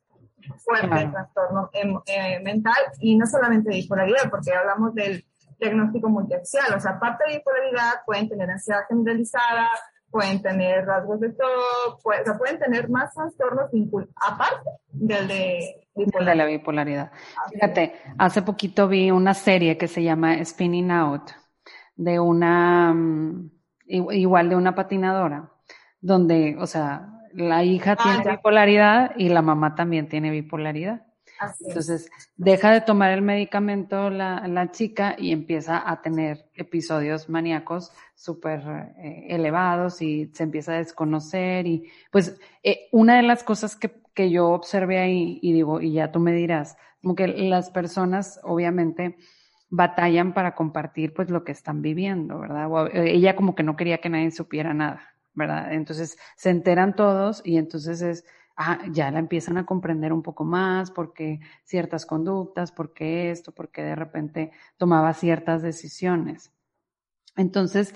fuerte 0.59 1.09
trastorno 1.11 1.69
em, 1.73 1.99
eh, 2.07 2.41
mental 2.41 2.77
y 3.01 3.17
no 3.17 3.27
solamente 3.27 3.71
de 3.71 3.77
bipolaridad, 3.77 4.31
porque 4.31 4.53
hablamos 4.53 4.95
del 4.95 5.25
diagnóstico 5.59 6.09
multiaxial, 6.09 6.73
o 6.75 6.81
sea, 6.81 6.93
aparte 6.93 7.25
de 7.27 7.39
bipolaridad 7.39 7.95
pueden 8.07 8.29
tener 8.29 8.49
ansiedad 8.49 8.83
generalizada, 8.89 9.69
pueden 10.09 10.41
tener 10.41 10.87
rasgos 10.87 11.21
de 11.21 11.31
todo, 11.31 11.97
o 11.97 12.25
sea, 12.25 12.39
pueden 12.39 12.61
tener 12.61 12.89
más 12.89 13.13
trastornos 13.13 13.71
aparte 14.25 14.71
del 14.93 15.27
de 15.27 15.89
bipolaridad. 15.97 16.33
De 16.33 16.37
la 16.37 16.45
bipolaridad. 16.47 17.13
Fíjate, 17.51 17.95
hace 18.19 18.43
poquito 18.43 18.87
vi 18.87 19.11
una 19.11 19.35
serie 19.35 19.77
que 19.77 19.89
se 19.89 20.05
llama 20.05 20.43
Spinning 20.45 20.93
Out 20.93 21.33
de 21.99 22.21
una, 22.21 22.95
mm, 22.95 23.51
igual 23.87 24.49
de 24.49 24.57
una 24.57 24.75
patinadora, 24.75 25.53
donde, 26.01 26.57
o 26.59 26.67
sea, 26.67 27.13
la 27.35 27.65
hija 27.65 27.97
ah, 27.99 28.03
tiene 28.03 28.37
bipolaridad 28.37 29.13
y 29.17 29.29
la 29.29 29.43
mamá 29.43 29.75
también 29.75 30.09
tiene 30.09 30.31
bipolaridad. 30.31 31.03
Entonces, 31.61 32.11
deja 32.37 32.73
de 32.73 32.81
tomar 32.81 33.13
el 33.13 33.23
medicamento 33.23 34.11
la, 34.11 34.47
la, 34.49 34.73
chica 34.73 35.15
y 35.17 35.31
empieza 35.31 35.89
a 35.89 36.03
tener 36.03 36.51
episodios 36.55 37.29
maníacos 37.29 37.93
súper 38.17 38.61
eh, 38.99 39.27
elevados 39.29 40.03
y 40.03 40.33
se 40.35 40.43
empieza 40.43 40.73
a 40.73 40.79
desconocer. 40.79 41.67
Y 41.67 41.89
pues, 42.11 42.37
eh, 42.65 42.89
una 42.91 43.17
de 43.17 43.23
las 43.23 43.45
cosas 43.45 43.77
que, 43.77 44.03
que 44.15 44.31
yo 44.31 44.49
observé 44.49 44.99
ahí, 44.99 45.39
y 45.43 45.53
digo, 45.53 45.81
y 45.81 45.93
ya 45.93 46.11
tú 46.11 46.19
me 46.19 46.33
dirás, 46.33 46.77
como 47.03 47.15
que 47.15 47.29
las 47.29 47.71
personas, 47.71 48.41
obviamente, 48.43 49.17
batallan 49.71 50.33
para 50.33 50.55
compartir 50.55 51.13
pues 51.15 51.31
lo 51.31 51.45
que 51.45 51.53
están 51.53 51.83
viviendo, 51.83 52.39
¿verdad? 52.39 52.69
ella 52.95 53.37
como 53.37 53.55
que 53.55 53.63
no 53.63 53.77
quería 53.77 53.99
que 53.99 54.09
nadie 54.09 54.31
supiera 54.31 54.73
nada, 54.75 55.15
¿verdad? 55.35 55.73
Entonces 55.73 56.19
se 56.37 56.51
enteran 56.51 56.97
todos 56.97 57.43
y 57.45 57.59
entonces 57.59 58.01
es, 58.03 58.25
ah, 58.57 58.79
ya 58.91 59.11
la 59.11 59.19
empiezan 59.19 59.59
a 59.59 59.67
comprender 59.67 60.13
un 60.13 60.23
poco 60.23 60.45
más, 60.45 60.91
porque 60.91 61.41
ciertas 61.65 62.07
conductas, 62.07 62.73
porque 62.73 63.31
esto, 63.31 63.53
porque 63.53 63.83
de 63.83 63.95
repente 63.95 64.53
tomaba 64.79 65.13
ciertas 65.13 65.63
decisiones. 65.63 66.53
Entonces, 67.37 67.95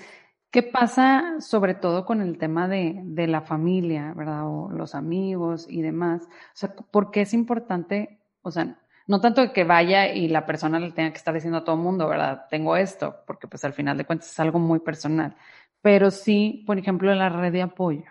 ¿qué 0.51 0.63
pasa 0.63 1.41
sobre 1.41 1.73
todo 1.73 2.05
con 2.05 2.21
el 2.21 2.37
tema 2.37 2.67
de, 2.67 3.01
de 3.03 3.27
la 3.27 3.41
familia, 3.41 4.13
¿verdad? 4.15 4.47
O 4.47 4.69
los 4.71 4.93
amigos 4.95 5.65
y 5.69 5.81
demás. 5.81 6.23
O 6.23 6.55
sea, 6.55 6.75
¿por 6.75 7.11
qué 7.11 7.21
es 7.21 7.33
importante, 7.33 8.19
o 8.43 8.51
sea, 8.51 8.77
no 9.07 9.19
tanto 9.19 9.51
que 9.51 9.63
vaya 9.63 10.07
y 10.07 10.27
la 10.29 10.45
persona 10.45 10.79
le 10.79 10.91
tenga 10.91 11.11
que 11.11 11.17
estar 11.17 11.33
diciendo 11.33 11.59
a 11.59 11.63
todo 11.63 11.75
el 11.75 11.81
mundo, 11.81 12.07
¿verdad? 12.07 12.45
Tengo 12.49 12.77
esto, 12.77 13.23
porque 13.27 13.47
pues 13.47 13.63
al 13.65 13.73
final 13.73 13.97
de 13.97 14.05
cuentas 14.05 14.31
es 14.31 14.39
algo 14.39 14.59
muy 14.59 14.79
personal. 14.79 15.35
Pero 15.81 16.11
sí, 16.11 16.63
por 16.65 16.77
ejemplo, 16.77 17.11
en 17.11 17.19
la 17.19 17.29
red 17.29 17.51
de 17.51 17.61
apoyo. 17.61 18.05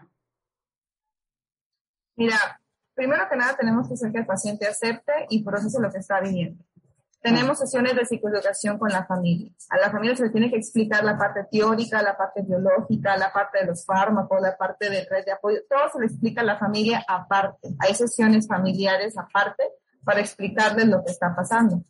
Mira, 2.17 2.61
primero 2.95 3.27
que 3.31 3.37
nada 3.37 3.57
tenemos 3.57 3.89
que 3.89 3.95
hacer 3.95 4.13
que 4.13 4.19
el 4.19 4.27
paciente 4.27 4.67
acepte 4.67 5.13
y 5.31 5.43
procese 5.43 5.81
lo 5.81 5.91
que 5.91 5.99
está 5.99 6.21
viviendo. 6.21 6.63
Tenemos 7.23 7.61
sesiones 7.61 7.95
de 7.95 8.05
psicoeducación 8.05 8.79
con 8.79 8.91
la 8.91 9.07
familia. 9.07 9.53
A 9.71 9.79
la 9.79 9.91
familia 9.91 10.17
se 10.17 10.25
le 10.25 10.31
tiene 10.31 10.51
que 10.51 10.57
explicar 10.57 11.05
la 11.05 11.17
parte 11.17 11.47
teórica, 11.51 12.03
la 12.03 12.17
parte 12.17 12.43
biológica, 12.43 13.17
la 13.17 13.33
parte 13.33 13.61
de 13.61 13.67
los 13.67 13.87
fármacos, 13.87 14.41
la 14.43 14.57
parte 14.57 14.91
de 14.91 15.07
red 15.09 15.25
de 15.25 15.31
apoyo. 15.31 15.61
Todo 15.71 15.89
se 15.93 16.01
le 16.01 16.07
explica 16.07 16.41
a 16.41 16.45
la 16.45 16.59
familia 16.59 17.05
aparte. 17.07 17.69
Hay 17.79 17.95
sesiones 17.95 18.49
familiares 18.49 19.17
aparte 19.17 19.63
para 20.05 20.21
explicarles 20.21 20.87
lo 20.89 21.05
que 21.05 21.13
está 21.13 21.35
pasando. 21.35 21.85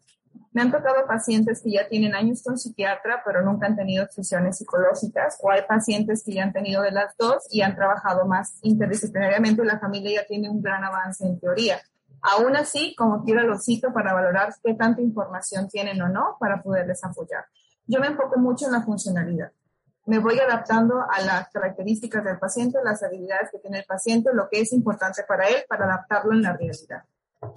Me 0.53 0.61
han 0.61 0.71
tocado 0.71 1.07
pacientes 1.07 1.63
que 1.63 1.73
ya 1.73 1.89
tienen 1.89 2.15
años 2.15 2.43
con 2.43 2.59
psiquiatra, 2.59 3.23
pero 3.25 3.43
nunca 3.43 3.67
han 3.67 3.77
tenido 3.77 4.07
sesiones 4.11 4.59
psicológicas, 4.59 5.39
o 5.41 5.51
hay 5.51 5.63
pacientes 5.63 6.23
que 6.25 6.35
ya 6.35 6.43
han 6.43 6.53
tenido 6.53 6.83
de 6.83 6.91
las 6.91 7.17
dos 7.17 7.47
y 7.51 7.63
han 7.63 7.75
trabajado 7.75 8.27
más 8.27 8.59
interdisciplinariamente 8.63 9.63
y 9.63 9.67
la 9.67 9.79
familia 9.79 10.21
ya 10.21 10.27
tiene 10.27 10.51
un 10.51 10.61
gran 10.61 10.85
avance 10.85 11.25
en 11.25 11.41
teoría. 11.41 11.81
Aún 12.21 12.55
así, 12.55 12.95
como 12.97 13.25
quiero, 13.25 13.43
lo 13.43 13.59
cito 13.59 13.93
para 13.93 14.13
valorar 14.13 14.55
qué 14.63 14.75
tanta 14.75 15.01
información 15.01 15.69
tienen 15.69 16.01
o 16.03 16.09
no 16.09 16.37
para 16.39 16.63
poderles 16.63 17.03
apoyar. 17.03 17.47
Yo 17.87 17.99
me 17.99 18.09
enfoco 18.09 18.39
mucho 18.39 18.67
en 18.67 18.73
la 18.73 18.83
funcionalidad. 18.83 19.51
Me 20.05 20.19
voy 20.19 20.39
adaptando 20.39 21.01
a 21.01 21.21
las 21.23 21.49
características 21.49 22.25
del 22.25 22.39
paciente, 22.39 22.79
las 22.85 23.03
habilidades 23.03 23.51
que 23.51 23.59
tiene 23.59 23.79
el 23.81 23.85
paciente, 23.85 24.31
lo 24.35 24.49
que 24.49 24.61
es 24.61 24.73
importante 24.73 25.23
para 25.27 25.49
él, 25.49 25.65
para 25.69 25.85
adaptarlo 25.87 26.33
en 26.33 26.43
la 26.43 26.53
realidad. 26.53 27.05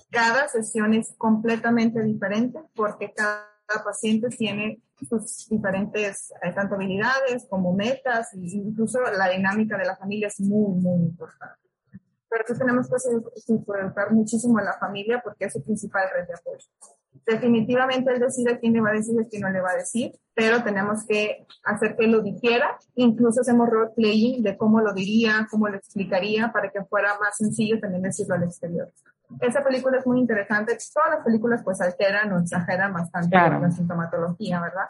Cada 0.10 0.48
sesión 0.48 0.94
es 0.94 1.14
completamente 1.18 2.02
diferente 2.02 2.60
porque 2.76 3.14
cada 3.14 3.46
paciente 3.84 4.30
tiene 4.30 4.82
sus 5.08 5.48
diferentes 5.50 6.32
eh, 6.42 6.54
tanto 6.54 6.76
habilidades 6.76 7.46
como 7.50 7.74
metas 7.74 8.34
e 8.34 8.40
incluso 8.40 9.00
la 9.02 9.30
dinámica 9.30 9.78
de 9.78 9.86
la 9.86 9.96
familia 9.96 10.28
es 10.28 10.40
muy, 10.40 10.80
muy 10.80 11.04
importante. 11.04 11.60
Pero 12.30 12.44
aquí 12.44 12.58
tenemos 12.58 12.90
que 12.90 13.82
educar 13.82 14.12
muchísimo 14.12 14.58
a 14.58 14.64
la 14.64 14.78
familia 14.78 15.22
porque 15.24 15.46
es 15.46 15.54
su 15.54 15.64
principal 15.64 16.04
red 16.14 16.28
de 16.28 16.34
apoyo. 16.34 16.68
Definitivamente 17.26 18.12
él 18.12 18.20
decide 18.20 18.60
quién 18.60 18.74
le 18.74 18.82
va 18.82 18.90
a 18.90 18.94
decir 18.94 19.16
y 19.20 19.30
quién 19.30 19.42
no 19.42 19.50
le 19.50 19.62
va 19.62 19.72
a 19.72 19.78
decir, 19.78 20.12
pero 20.34 20.64
tenemos 20.64 21.06
que 21.06 21.46
hacer 21.64 21.96
que 21.96 22.08
lo 22.08 22.22
dijera. 22.22 22.78
Incluso 22.96 23.42
hacemos 23.42 23.70
role 23.70 23.92
playing 23.96 24.44
de 24.44 24.58
cómo 24.58 24.82
lo 24.82 24.94
diría, 24.94 25.48
cómo 25.50 25.70
lo 25.70 25.78
explicaría 25.78 26.52
para 26.52 26.72
que 26.72 26.84
fuera 26.84 27.18
más 27.20 27.38
sencillo 27.38 27.80
también 27.80 28.04
decirlo 28.04 28.36
al 28.36 28.44
exterior. 28.44 28.92
Esa 29.40 29.64
película 29.64 29.98
es 29.98 30.06
muy 30.06 30.20
interesante. 30.20 30.78
Todas 30.94 31.10
las 31.12 31.26
películas 31.26 31.62
pues 31.64 31.82
alteran 31.82 32.32
o 32.34 32.40
exageran 32.40 32.94
bastante 32.94 33.36
la 33.36 33.72
sintomatología, 33.72 34.62
¿verdad? 34.62 34.88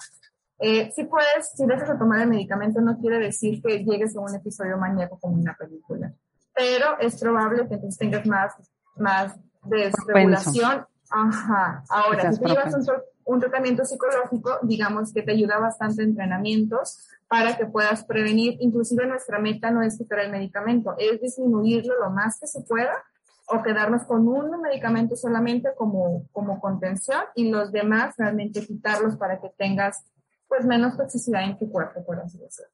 Eh, 0.59 0.91
si 0.95 1.03
puedes, 1.03 1.51
si 1.53 1.65
dejas 1.65 1.89
de 1.89 1.97
tomar 1.97 2.21
el 2.21 2.29
medicamento 2.29 2.79
no 2.79 2.97
quiere 2.97 3.19
decir 3.19 3.61
que 3.61 3.83
llegues 3.83 4.15
a 4.15 4.21
un 4.21 4.33
episodio 4.33 4.77
maníaco 4.77 5.19
como 5.19 5.35
una 5.35 5.53
película, 5.53 6.13
pero 6.53 6.97
es 6.99 7.19
probable 7.19 7.67
que 7.67 7.73
entonces 7.73 7.97
tengas 7.97 8.25
más, 8.25 8.53
más 8.95 9.37
desregulación. 9.63 10.85
Ajá. 11.09 11.83
Ahora, 11.89 12.31
si 12.31 12.39
tú 12.39 12.47
llevas 12.47 12.73
un, 12.73 12.85
un, 13.25 13.39
tratamiento 13.41 13.83
psicológico, 13.83 14.59
digamos 14.63 15.13
que 15.13 15.23
te 15.23 15.33
ayuda 15.33 15.59
bastante 15.59 16.03
entrenamientos 16.03 17.05
para 17.27 17.57
que 17.57 17.65
puedas 17.65 18.05
prevenir. 18.05 18.55
Inclusive 18.59 19.05
nuestra 19.05 19.39
meta 19.39 19.71
no 19.71 19.81
es 19.81 19.97
quitar 19.97 20.19
el 20.19 20.31
medicamento, 20.31 20.95
es 20.97 21.21
disminuirlo 21.21 21.99
lo 21.99 22.11
más 22.11 22.39
que 22.39 22.47
se 22.47 22.61
pueda 22.61 23.03
o 23.47 23.61
quedarnos 23.61 24.03
con 24.03 24.27
un 24.27 24.61
medicamento 24.61 25.15
solamente 25.15 25.69
como, 25.77 26.27
como 26.31 26.59
contención 26.59 27.21
y 27.35 27.49
los 27.49 27.71
demás 27.71 28.15
realmente 28.17 28.65
quitarlos 28.65 29.17
para 29.17 29.39
que 29.39 29.49
tengas 29.57 30.03
pues 30.47 30.65
menos 30.65 30.97
toxicidad 30.97 31.43
en 31.43 31.57
tu 31.57 31.69
cuerpo, 31.69 32.03
por 32.05 32.19
así 32.19 32.37
decirlo. 32.37 32.71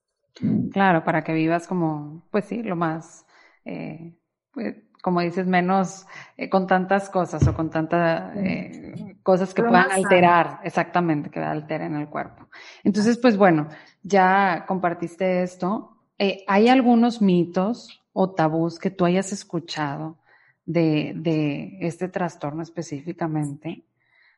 Claro, 0.72 1.04
para 1.04 1.24
que 1.24 1.34
vivas 1.34 1.68
como, 1.68 2.24
pues 2.32 2.46
sí, 2.46 2.64
lo 2.64 2.76
más, 2.76 3.26
eh, 3.66 4.14
pues, 4.52 4.76
como 5.02 5.22
dices, 5.22 5.48
menos 5.48 6.06
eh, 6.38 6.50
con 6.50 6.68
tantas 6.68 7.10
cosas 7.10 7.46
o 7.48 7.54
con 7.54 7.70
tantas 7.70 8.36
eh, 8.38 9.18
cosas 9.24 9.54
que 9.54 9.64
puedan 9.64 9.92
alterar, 9.92 10.60
exactamente, 10.64 11.30
que 11.30 11.40
alteren 11.40 11.96
el 11.96 12.08
cuerpo. 12.08 12.48
Entonces, 12.84 13.18
pues 13.18 13.36
bueno, 13.36 13.68
ya 14.04 14.66
compartiste 14.68 15.44
esto. 15.44 15.98
¿Hay 16.48 16.70
algunos 16.70 17.22
mitos 17.22 18.00
o 18.14 18.32
tabús 18.32 18.78
que 18.78 18.92
tú 18.92 19.06
hayas 19.06 19.32
escuchado 19.34 20.18
de, 20.66 21.14
de 21.16 21.78
este 21.82 22.08
trastorno 22.08 22.64
específicamente. 22.64 23.86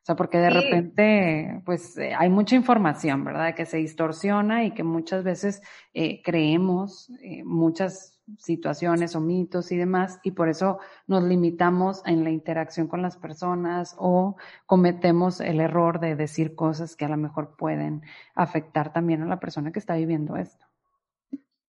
O 0.04 0.06
sea, 0.06 0.18
porque 0.18 0.38
de 0.38 0.50
repente, 0.50 1.62
pues 1.66 1.98
eh, 1.98 2.14
hay 2.14 2.30
mucha 2.30 2.58
información, 2.58 3.24
¿verdad? 3.24 3.56
Que 3.56 3.66
se 3.66 3.78
distorsiona 3.78 4.66
y 4.66 4.72
que 4.72 4.84
muchas 4.84 5.24
veces 5.24 5.62
eh, 5.94 6.22
creemos 6.22 7.10
eh, 7.22 7.42
muchas 7.46 8.20
situaciones 8.38 9.16
o 9.16 9.22
mitos 9.22 9.72
y 9.72 9.78
demás, 9.78 10.20
y 10.24 10.32
por 10.32 10.50
eso 10.50 10.80
nos 11.08 11.24
limitamos 11.24 12.02
en 12.06 12.26
la 12.26 12.32
interacción 12.32 12.88
con 12.88 13.02
las 13.02 13.16
personas 13.16 13.96
o 13.98 14.36
cometemos 14.66 15.40
el 15.40 15.62
error 15.62 16.02
de 16.02 16.18
decir 16.18 16.54
cosas 16.54 16.98
que 16.98 17.06
a 17.06 17.10
lo 17.10 17.18
mejor 17.18 17.56
pueden 17.56 18.02
afectar 18.36 18.92
también 18.92 19.22
a 19.22 19.26
la 19.26 19.40
persona 19.40 19.72
que 19.72 19.80
está 19.80 19.96
viviendo 19.96 20.36
esto. 20.36 20.66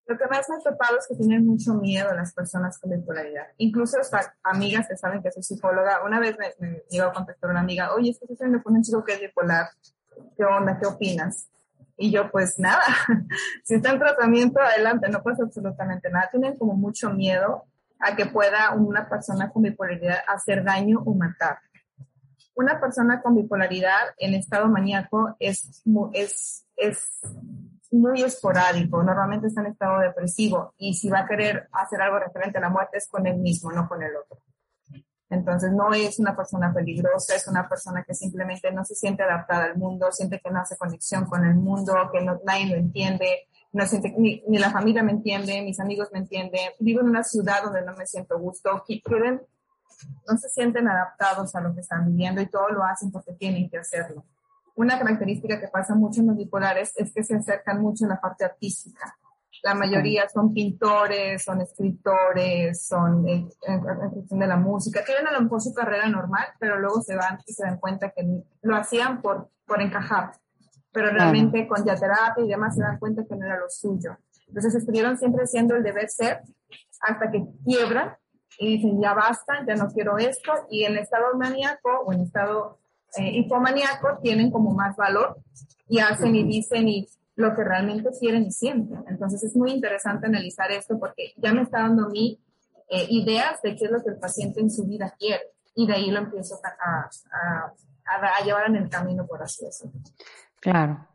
Lo 0.07 0.19
que 0.19 0.27
más 0.27 0.49
me 0.49 0.57
ha 0.57 0.59
topado 0.59 0.99
es 0.99 1.07
que 1.07 1.15
tienen 1.15 1.47
mucho 1.47 1.75
miedo 1.75 2.13
las 2.15 2.35
personas 2.35 2.79
con 2.79 2.91
bipolaridad. 2.91 3.47
Incluso 3.57 3.99
hasta 3.99 4.37
amigas 4.43 4.87
que 4.87 4.97
saben 4.97 5.23
que 5.23 5.31
soy 5.31 5.43
psicóloga. 5.43 6.05
Una 6.05 6.21
vez 6.21 6.37
me, 6.39 6.53
me 6.59 6.83
iba 6.91 7.07
a 7.07 7.13
contactar 7.13 7.51
una 7.51 7.61
amiga, 7.61 7.95
oye, 7.95 8.11
estoy 8.11 8.37
saliendo 8.37 8.63
con 8.63 8.75
un 8.75 8.83
chico 8.83 9.03
que 9.03 9.15
es 9.15 9.21
bipolar. 9.21 9.69
¿Qué 10.37 10.45
onda? 10.45 10.79
¿Qué 10.79 10.87
opinas? 10.87 11.49
Y 11.97 12.11
yo, 12.11 12.31
pues 12.31 12.59
nada, 12.59 12.83
si 13.65 13.75
está 13.75 13.93
en 13.93 13.99
tratamiento, 13.99 14.61
adelante, 14.61 15.09
no 15.09 15.23
pasa 15.23 15.45
absolutamente 15.45 16.11
nada. 16.11 16.29
Tienen 16.31 16.57
como 16.59 16.75
mucho 16.75 17.11
miedo 17.11 17.65
a 18.01 18.17
que 18.17 18.27
pueda 18.27 18.73
una 18.75 19.09
persona 19.09 19.51
con 19.51 19.63
bipolaridad 19.63 20.19
hacer 20.27 20.65
daño 20.65 21.03
o 21.05 21.15
matar. 21.15 21.59
Una 22.55 22.81
persona 22.81 23.23
con 23.23 23.37
bipolaridad 23.37 24.15
en 24.19 24.35
estado 24.35 24.69
maníaco 24.69 25.37
es, 25.39 25.83
es, 26.13 26.67
es 26.77 27.21
muy 27.95 28.23
esporádico, 28.23 29.03
normalmente 29.03 29.47
está 29.47 29.61
en 29.61 29.69
estado 29.69 30.01
depresivo 30.01 30.75
y 30.77 30.95
si 30.95 31.09
va 31.09 31.21
a 31.21 31.27
querer 31.27 31.69
hacer 31.73 32.03
algo 32.03 32.19
referente 32.19 32.59
a 32.59 32.61
la 32.61 32.69
muerte 32.69 32.99
es 32.99 33.09
con 33.09 33.27
él 33.27 33.37
mismo, 33.37 33.71
no 33.73 33.89
con 33.89 34.03
el 34.03 34.17
otro. 34.17 34.39
Entonces 35.31 35.73
no 35.73 35.93
es 35.95 36.19
una 36.19 36.37
persona 36.37 36.73
peligrosa, 36.73 37.35
es 37.35 37.49
una 37.49 37.69
persona 37.69 38.05
que 38.05 38.15
simplemente 38.15 38.71
no 38.73 38.85
se 38.85 38.95
siente 38.95 39.23
adaptada 39.23 39.65
al 39.65 39.77
mundo, 39.77 40.13
siente 40.13 40.41
que 40.41 40.51
no 40.51 40.61
hace 40.61 40.77
conexión 40.77 41.25
con 41.25 41.45
el 41.45 41.55
mundo, 41.55 41.95
que 42.13 42.21
no, 42.21 42.41
nadie 42.45 42.67
lo 42.67 42.77
entiende, 42.77 43.49
no 43.73 43.87
siente, 43.87 44.15
ni, 44.17 44.43
ni, 44.47 44.59
la 44.59 44.71
familia 44.71 45.03
me 45.03 45.13
entiende, 45.13 45.63
mis 45.63 45.81
amigos 45.81 46.09
me 46.13 46.21
entienden, 46.21 46.73
vivo 46.79 47.01
en 47.01 47.09
una 47.09 47.25
ciudad 47.25 47.65
donde 47.65 47.83
no 47.83 47.95
me 47.97 48.07
siento 48.07 48.39
gusto, 48.39 48.85
quieren, 48.87 49.43
no 50.29 50.37
se 50.37 50.49
sienten 50.51 50.89
adaptados 50.89 51.55
a 51.57 51.61
lo 51.61 51.75
que 51.75 51.81
están 51.81 52.07
viviendo 52.07 52.41
y 52.41 52.47
todo 52.47 52.69
lo 52.69 52.85
hacen 52.85 53.11
porque 53.11 53.33
tienen 53.33 53.69
que 53.71 53.79
hacerlo 53.79 54.25
una 54.75 54.99
característica 54.99 55.61
que 55.61 55.69
pasa 55.69 55.95
mucho 55.95 56.21
en 56.21 56.29
los 56.29 56.37
bipolares 56.37 56.93
es 56.97 57.13
que 57.13 57.23
se 57.23 57.37
acercan 57.37 57.81
mucho 57.81 58.07
a 58.07 58.09
la 58.09 58.21
parte 58.21 58.45
artística. 58.45 59.17
La 59.63 59.75
mayoría 59.75 60.29
son 60.29 60.53
pintores, 60.53 61.43
son 61.43 61.61
escritores, 61.61 62.87
son 62.87 63.27
en, 63.27 63.49
cuestión 64.13 64.41
de 64.41 64.47
la 64.47 64.57
música. 64.57 65.05
Tienen 65.05 65.27
a 65.27 65.33
lo 65.33 65.43
mejor 65.43 65.61
su 65.61 65.73
carrera 65.73 66.09
normal, 66.09 66.49
pero 66.59 66.79
luego 66.79 67.01
se 67.01 67.17
van 67.17 67.39
y 67.47 67.53
se 67.53 67.65
dan 67.65 67.79
cuenta 67.79 68.11
que 68.11 68.27
lo 68.63 68.77
hacían 68.77 69.23
por, 69.23 69.49
por 69.65 69.81
encajar. 69.81 70.33
Pero 70.93 71.11
realmente 71.11 71.67
con 71.67 71.85
ya 71.85 71.95
terapia 71.95 72.45
y 72.45 72.49
demás 72.49 72.75
se 72.75 72.83
dan 72.83 72.99
cuenta 72.99 73.25
que 73.27 73.37
no 73.37 73.47
era 73.47 73.59
lo 73.59 73.71
suyo. 73.71 74.19
Entonces 74.49 74.75
estuvieron 74.75 75.17
siempre 75.17 75.47
siendo 75.47 75.75
el 75.77 75.83
deber 75.83 76.11
ser 76.11 76.43
hasta 77.01 77.31
que 77.31 77.45
quiebran 77.65 78.17
y 78.59 78.77
dicen 78.77 79.01
ya 79.01 79.15
basta, 79.15 79.65
ya 79.67 79.77
no 79.77 79.89
quiero 79.89 80.19
esto. 80.19 80.53
Y 80.71 80.85
en 80.85 80.99
estado 80.99 81.37
maníaco 81.39 81.91
o 82.05 82.13
en 82.13 82.21
estado 82.21 82.81
eh, 83.19 83.31
hipomaníaco 83.39 84.19
tienen 84.23 84.51
como 84.51 84.73
más 84.73 84.97
valor 84.97 85.37
y 85.89 85.99
hacen 85.99 86.35
y 86.35 86.45
dicen 86.45 86.89
y 86.89 87.07
lo 87.37 87.55
que 87.55 87.65
realmente 87.65 88.11
quieren 88.19 88.45
y 88.45 88.53
sienten. 88.53 89.05
Entonces 89.09 89.43
es 89.43 89.57
muy 89.57 89.73
interesante 89.73 90.27
analizar 90.27 90.71
esto 90.71 90.99
porque 90.99 91.33
ya 91.37 91.53
me 91.53 91.63
está 91.63 91.81
dando 91.81 92.07
a 92.07 92.09
mí 92.09 92.41
eh, 92.89 93.07
ideas 93.11 93.61
de 93.63 93.75
qué 93.77 93.87
es 93.87 93.91
lo 93.91 94.03
que 94.03 94.11
el 94.11 94.19
paciente 94.19 94.61
en 94.61 94.71
su 94.71 94.85
vida 94.85 95.15
quiere 95.19 95.43
y 95.75 95.87
de 95.87 95.95
ahí 95.95 96.11
lo 96.11 96.21
empiezo 96.21 96.61
a, 96.63 96.69
a, 96.69 97.73
a, 98.05 98.37
a 98.39 98.45
llevar 98.45 98.69
en 98.69 98.77
el 98.77 98.89
camino, 98.89 99.27
por 99.27 99.43
así 99.43 99.65
decirlo. 99.65 100.01
Claro. 100.61 101.07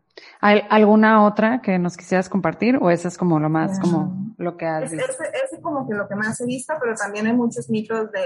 ¿Hay 0.41 0.63
alguna 0.69 1.25
otra 1.25 1.61
que 1.61 1.77
nos 1.77 1.97
quisieras 1.97 2.29
compartir 2.29 2.77
o 2.81 2.89
esa 2.89 3.07
es 3.07 3.17
como 3.17 3.39
lo 3.39 3.49
más, 3.49 3.79
como 3.79 4.33
lo 4.37 4.55
que 4.55 4.65
has 4.65 4.91
visto? 4.91 5.05
Es, 5.05 5.51
es, 5.51 5.59
como 5.61 5.87
que 5.87 5.93
lo 5.93 6.07
que 6.07 6.15
más 6.15 6.39
he 6.39 6.45
visto, 6.45 6.73
pero 6.79 6.95
también 6.95 7.27
hay 7.27 7.33
muchos 7.33 7.69
mitos 7.69 8.11
de, 8.11 8.25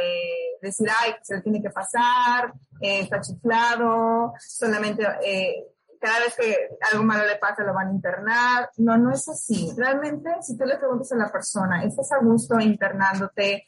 decir, 0.62 0.88
ay, 1.02 1.14
se 1.22 1.36
le 1.36 1.42
tiene 1.42 1.62
que 1.62 1.70
pasar, 1.70 2.54
eh, 2.82 3.02
está 3.02 3.20
chiflado, 3.20 4.34
solamente 4.40 5.04
eh, 5.26 5.66
cada 6.00 6.20
vez 6.20 6.36
que 6.36 6.70
algo 6.92 7.04
malo 7.04 7.26
le 7.26 7.38
pasa 7.38 7.64
lo 7.64 7.74
van 7.74 7.88
a 7.88 7.94
internar. 7.94 8.70
No, 8.78 8.98
no 8.98 9.12
es 9.12 9.28
así. 9.30 9.74
Realmente, 9.78 10.30
si 10.42 10.58
tú 10.58 10.66
le 10.66 10.78
preguntas 10.78 11.12
a 11.14 11.16
la 11.16 11.32
persona, 11.32 11.84
¿estás 11.84 12.12
a 12.12 12.20
gusto 12.20 12.60
internándote? 12.60 13.68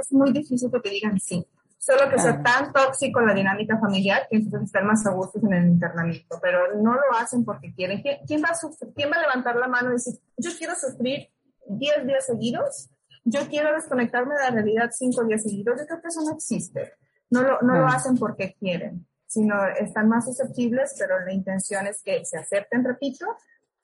Es 0.00 0.12
muy 0.12 0.32
difícil 0.32 0.70
que 0.70 0.80
te 0.80 0.90
digan 0.90 1.18
sí 1.20 1.46
solo 1.78 2.10
que 2.10 2.18
sea 2.18 2.42
tan 2.42 2.72
tóxico 2.72 3.20
la 3.20 3.32
dinámica 3.32 3.78
familiar 3.78 4.26
que 4.28 4.36
entonces 4.36 4.66
están 4.66 4.86
más 4.86 5.06
a 5.06 5.12
gusto 5.12 5.38
en 5.42 5.52
el 5.52 5.68
internamiento, 5.68 6.38
pero 6.42 6.74
no 6.76 6.94
lo 6.94 7.16
hacen 7.18 7.44
porque 7.44 7.72
quieren. 7.72 8.02
¿Quién 8.26 8.42
va 8.42 8.48
a, 8.48 8.92
quién 8.94 9.10
va 9.10 9.16
a 9.16 9.22
levantar 9.22 9.56
la 9.56 9.68
mano 9.68 9.90
y 9.90 9.92
decir, 9.94 10.14
yo 10.36 10.50
quiero 10.58 10.74
sufrir 10.74 11.28
10 11.66 12.06
días 12.06 12.26
seguidos? 12.26 12.90
Yo 13.24 13.40
quiero 13.48 13.72
desconectarme 13.74 14.34
de 14.34 14.40
la 14.40 14.50
realidad 14.50 14.90
5 14.92 15.24
días 15.24 15.42
seguidos. 15.42 15.80
Yo 15.80 15.86
creo 15.86 16.00
que 16.00 16.08
eso 16.08 16.22
no 16.22 16.34
existe. 16.34 16.92
No 17.30 17.42
lo, 17.42 17.60
no 17.62 17.78
lo 17.78 17.86
hacen 17.86 18.16
porque 18.16 18.54
quieren, 18.58 19.06
sino 19.26 19.54
están 19.66 20.08
más 20.08 20.24
susceptibles, 20.24 20.94
pero 20.98 21.24
la 21.24 21.32
intención 21.32 21.86
es 21.86 22.02
que 22.02 22.24
se 22.24 22.38
acepten, 22.38 22.84
repito, 22.84 23.26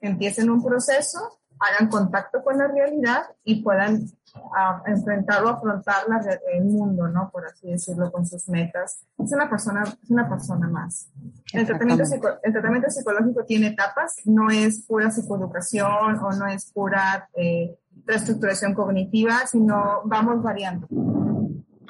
empiecen 0.00 0.50
un 0.50 0.64
proceso 0.64 1.40
hagan 1.61 1.88
contacto 1.88 2.42
con 2.42 2.59
la 2.59 2.68
realidad 2.68 3.24
y 3.44 3.62
puedan 3.62 4.07
ah, 4.57 4.83
enfrentar 4.87 5.44
o 5.44 5.49
afrontar 5.49 6.09
la, 6.09 6.20
el 6.53 6.64
mundo, 6.64 7.09
¿no? 7.09 7.31
Por 7.31 7.47
así 7.47 7.70
decirlo, 7.70 8.11
con 8.11 8.27
sus 8.27 8.49
metas. 8.49 9.05
Es 9.18 9.33
una 9.33 9.49
persona, 9.49 9.83
es 9.83 10.11
una 10.11 10.29
persona 10.29 10.68
más. 10.68 11.11
El 11.53 11.66
tratamiento, 11.66 12.05
el 12.42 12.53
tratamiento 12.53 12.90
psicológico 12.90 13.44
tiene 13.44 13.68
etapas, 13.68 14.16
no 14.25 14.51
es 14.51 14.85
pura 14.87 15.11
psicoeducación 15.11 16.18
o 16.18 16.33
no 16.33 16.47
es 16.47 16.70
pura 16.73 17.29
eh, 17.35 17.79
reestructuración 18.05 18.75
cognitiva, 18.75 19.47
sino 19.47 20.03
vamos 20.05 20.42
variando. 20.42 20.87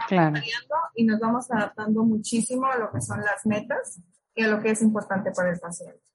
claro. 0.08 0.32
variando 0.32 0.74
y 0.94 1.04
nos 1.04 1.20
vamos 1.20 1.50
adaptando 1.50 2.04
muchísimo 2.04 2.66
a 2.66 2.76
lo 2.76 2.90
que 2.90 3.00
son 3.00 3.20
las 3.20 3.44
metas 3.46 4.00
y 4.34 4.42
a 4.42 4.48
lo 4.48 4.60
que 4.60 4.70
es 4.70 4.82
importante 4.82 5.30
para 5.32 5.50
el 5.50 5.58
paciente. 5.58 6.13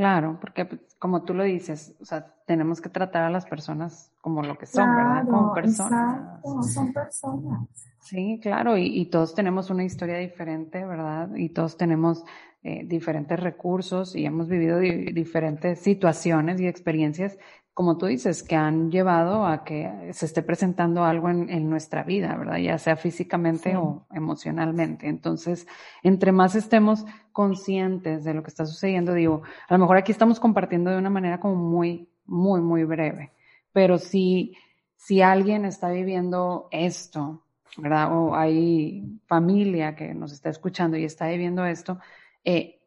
Claro, 0.00 0.38
porque 0.40 0.64
pues, 0.64 0.80
como 0.98 1.24
tú 1.24 1.34
lo 1.34 1.44
dices, 1.44 1.94
o 2.00 2.06
sea, 2.06 2.34
tenemos 2.46 2.80
que 2.80 2.88
tratar 2.88 3.24
a 3.24 3.28
las 3.28 3.44
personas 3.44 4.10
como 4.22 4.42
lo 4.42 4.56
que 4.56 4.64
son, 4.64 4.96
¿verdad? 4.96 5.26
Como 5.28 5.52
personas. 5.52 6.40
son 6.72 6.90
personas. 6.94 7.68
Sí, 8.00 8.40
claro, 8.42 8.78
y, 8.78 8.86
y, 8.86 9.10
todos 9.10 9.34
tenemos 9.34 9.68
una 9.68 9.84
historia 9.84 10.16
diferente, 10.16 10.86
¿verdad? 10.86 11.34
Y 11.34 11.50
todos 11.50 11.76
tenemos 11.76 12.24
eh, 12.62 12.86
diferentes 12.86 13.38
recursos 13.38 14.16
y 14.16 14.24
hemos 14.24 14.48
vivido 14.48 14.78
diferentes 14.78 15.80
situaciones 15.80 16.62
y 16.62 16.66
experiencias 16.66 17.36
como 17.80 17.96
tú 17.96 18.04
dices, 18.04 18.42
que 18.42 18.56
han 18.56 18.90
llevado 18.90 19.46
a 19.46 19.64
que 19.64 20.10
se 20.12 20.26
esté 20.26 20.42
presentando 20.42 21.02
algo 21.02 21.30
en, 21.30 21.70
nuestra 21.70 22.02
vida, 22.02 22.36
¿verdad? 22.36 22.58
Ya 22.58 22.76
sea 22.76 22.94
físicamente 22.94 23.74
o 23.74 24.06
emocionalmente. 24.12 25.08
Entonces, 25.08 25.66
entre 26.02 26.30
más 26.30 26.54
estemos 26.54 27.06
conscientes 27.32 28.22
de 28.22 28.34
lo 28.34 28.42
que 28.42 28.50
está 28.50 28.66
sucediendo, 28.66 29.14
digo, 29.14 29.44
a 29.66 29.72
lo 29.72 29.78
mejor 29.78 29.96
aquí 29.96 30.12
estamos 30.12 30.38
compartiendo 30.38 30.90
de 30.90 30.98
una 30.98 31.08
manera 31.08 31.40
como 31.40 31.54
muy, 31.54 32.10
muy, 32.26 32.60
muy 32.60 32.84
breve, 32.84 33.32
pero 33.72 33.96
si, 33.96 34.54
si 34.96 35.22
alguien 35.22 35.64
está 35.64 35.88
viviendo 35.88 36.68
esto, 36.72 37.46
¿verdad? 37.78 38.14
O 38.14 38.34
hay 38.36 39.22
familia 39.24 39.96
que 39.96 40.12
nos 40.12 40.32
está 40.32 40.50
escuchando 40.50 40.98
y 40.98 41.04
está 41.04 41.28
viviendo 41.28 41.64
esto, 41.64 41.98
eh, 42.44 42.82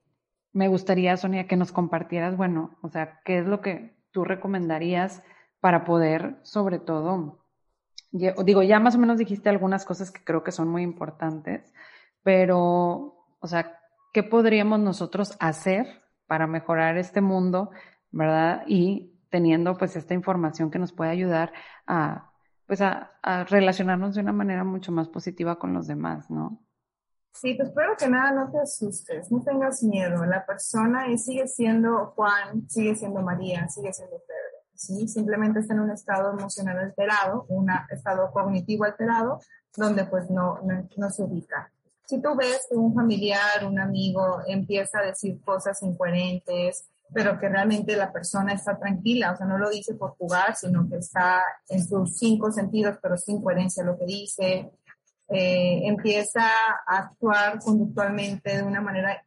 me 0.51 0.67
gustaría, 0.67 1.17
Sonia, 1.17 1.47
que 1.47 1.55
nos 1.55 1.71
compartieras, 1.71 2.37
bueno, 2.37 2.77
o 2.83 2.89
sea, 2.89 3.21
qué 3.25 3.39
es 3.39 3.47
lo 3.47 3.59
que 3.59 3.92
tú 4.13 4.23
recomendarías 4.23 5.21
para 5.59 5.83
poder, 5.83 6.37
sobre 6.43 6.79
todo, 6.79 7.43
digo, 8.11 8.63
ya 8.63 8.79
más 8.79 8.95
o 8.95 8.99
menos 8.99 9.17
dijiste 9.17 9.49
algunas 9.49 9.83
cosas 9.85 10.11
que 10.11 10.23
creo 10.23 10.43
que 10.43 10.51
son 10.51 10.69
muy 10.69 10.83
importantes, 10.83 11.73
pero, 12.21 13.25
o 13.39 13.47
sea, 13.47 13.79
¿qué 14.13 14.23
podríamos 14.23 14.79
nosotros 14.79 15.35
hacer 15.39 16.03
para 16.27 16.47
mejorar 16.47 16.97
este 16.97 17.21
mundo, 17.21 17.71
verdad? 18.11 18.63
Y 18.67 19.19
teniendo 19.29 19.75
pues 19.77 19.95
esta 19.95 20.13
información 20.13 20.69
que 20.69 20.79
nos 20.79 20.93
puede 20.93 21.11
ayudar 21.11 21.51
a, 21.87 22.31
pues 22.67 22.81
a, 22.81 23.13
a 23.23 23.43
relacionarnos 23.43 24.15
de 24.15 24.21
una 24.21 24.31
manera 24.31 24.63
mucho 24.63 24.91
más 24.91 25.09
positiva 25.09 25.57
con 25.57 25.73
los 25.73 25.87
demás, 25.87 26.29
¿no? 26.29 26.61
Sí, 27.33 27.55
pues 27.55 27.69
espero 27.69 27.95
que 27.97 28.07
nada 28.07 28.31
no 28.31 28.51
te 28.51 28.59
asustes, 28.59 29.31
no 29.31 29.41
tengas 29.41 29.83
miedo. 29.83 30.23
La 30.25 30.45
persona 30.45 31.05
sigue 31.17 31.47
siendo 31.47 32.13
Juan, 32.15 32.69
sigue 32.69 32.95
siendo 32.95 33.21
María, 33.21 33.67
sigue 33.67 33.91
siendo 33.91 34.17
Pedro. 34.17 34.63
¿sí? 34.75 35.07
Simplemente 35.07 35.59
está 35.59 35.73
en 35.73 35.81
un 35.81 35.91
estado 35.91 36.31
emocional 36.31 36.77
alterado, 36.77 37.45
un 37.49 37.69
estado 37.89 38.31
cognitivo 38.31 38.85
alterado, 38.85 39.39
donde 39.75 40.05
pues 40.05 40.29
no, 40.29 40.59
no, 40.95 41.09
se 41.09 41.23
ubica. 41.23 41.71
Si 42.05 42.21
tú 42.21 42.35
ves 42.35 42.67
que 42.69 42.75
un 42.75 42.93
familiar, 42.93 43.65
un 43.65 43.79
amigo 43.79 44.41
empieza 44.45 44.99
a 44.99 45.05
decir 45.05 45.41
cosas 45.43 45.81
incoherentes, 45.81 46.85
pero 47.13 47.39
que 47.39 47.49
realmente 47.49 47.95
la 47.95 48.11
persona 48.11 48.53
está 48.53 48.77
tranquila, 48.77 49.31
o 49.31 49.37
sea, 49.37 49.45
no 49.45 49.57
lo 49.57 49.69
dice 49.69 49.93
por 49.95 50.15
jugar, 50.17 50.55
sino 50.55 50.87
que 50.89 50.97
está 50.97 51.43
en 51.69 51.85
sus 51.85 52.17
cinco 52.17 52.51
sentidos, 52.51 52.97
pero 53.01 53.17
sin 53.17 53.41
coherencia 53.41 53.83
lo 53.83 53.97
que 53.97 54.05
dice, 54.05 54.71
eh, 55.29 55.81
empieza 55.85 56.45
a 56.87 56.97
actuar 56.97 57.59
conductualmente 57.59 58.57
de 58.57 58.63
una 58.63 58.81
manera 58.81 59.23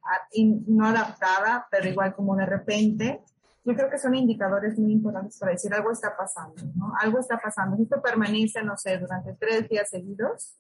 no 0.67 0.87
adaptada, 0.87 1.67
pero 1.71 1.89
igual 1.89 2.15
como 2.15 2.37
de 2.37 2.47
repente, 2.47 3.21
yo 3.65 3.75
creo 3.75 3.91
que 3.91 3.99
son 3.99 4.15
indicadores 4.15 4.79
muy 4.79 4.93
importantes 4.93 5.39
para 5.41 5.53
decir 5.53 5.75
algo 5.75 5.91
está 5.91 6.17
pasando, 6.17 6.63
¿no? 6.77 6.93
Algo 7.01 7.19
está 7.19 7.39
pasando. 7.39 7.77
Esto 7.83 8.01
permanece, 8.01 8.63
no 8.63 8.77
sé, 8.77 8.97
durante 8.99 9.35
tres 9.35 9.69
días 9.69 9.89
seguidos 9.91 10.57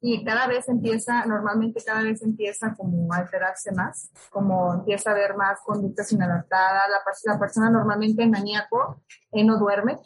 y 0.00 0.24
cada 0.24 0.46
vez 0.46 0.68
empieza, 0.68 1.26
normalmente 1.26 1.82
cada 1.84 2.02
vez 2.02 2.22
empieza 2.22 2.74
como 2.74 3.12
a 3.12 3.18
alterarse 3.18 3.72
más, 3.72 4.10
como 4.30 4.72
empieza 4.72 5.10
a 5.10 5.12
haber 5.12 5.36
más 5.36 5.58
conductas 5.64 6.10
inadaptadas. 6.12 6.84
La, 6.88 7.32
la 7.34 7.38
persona 7.38 7.68
normalmente 7.68 8.22
en 8.22 8.30
maníaco 8.30 9.02
eh, 9.32 9.44
no 9.44 9.58
duerme, 9.58 9.98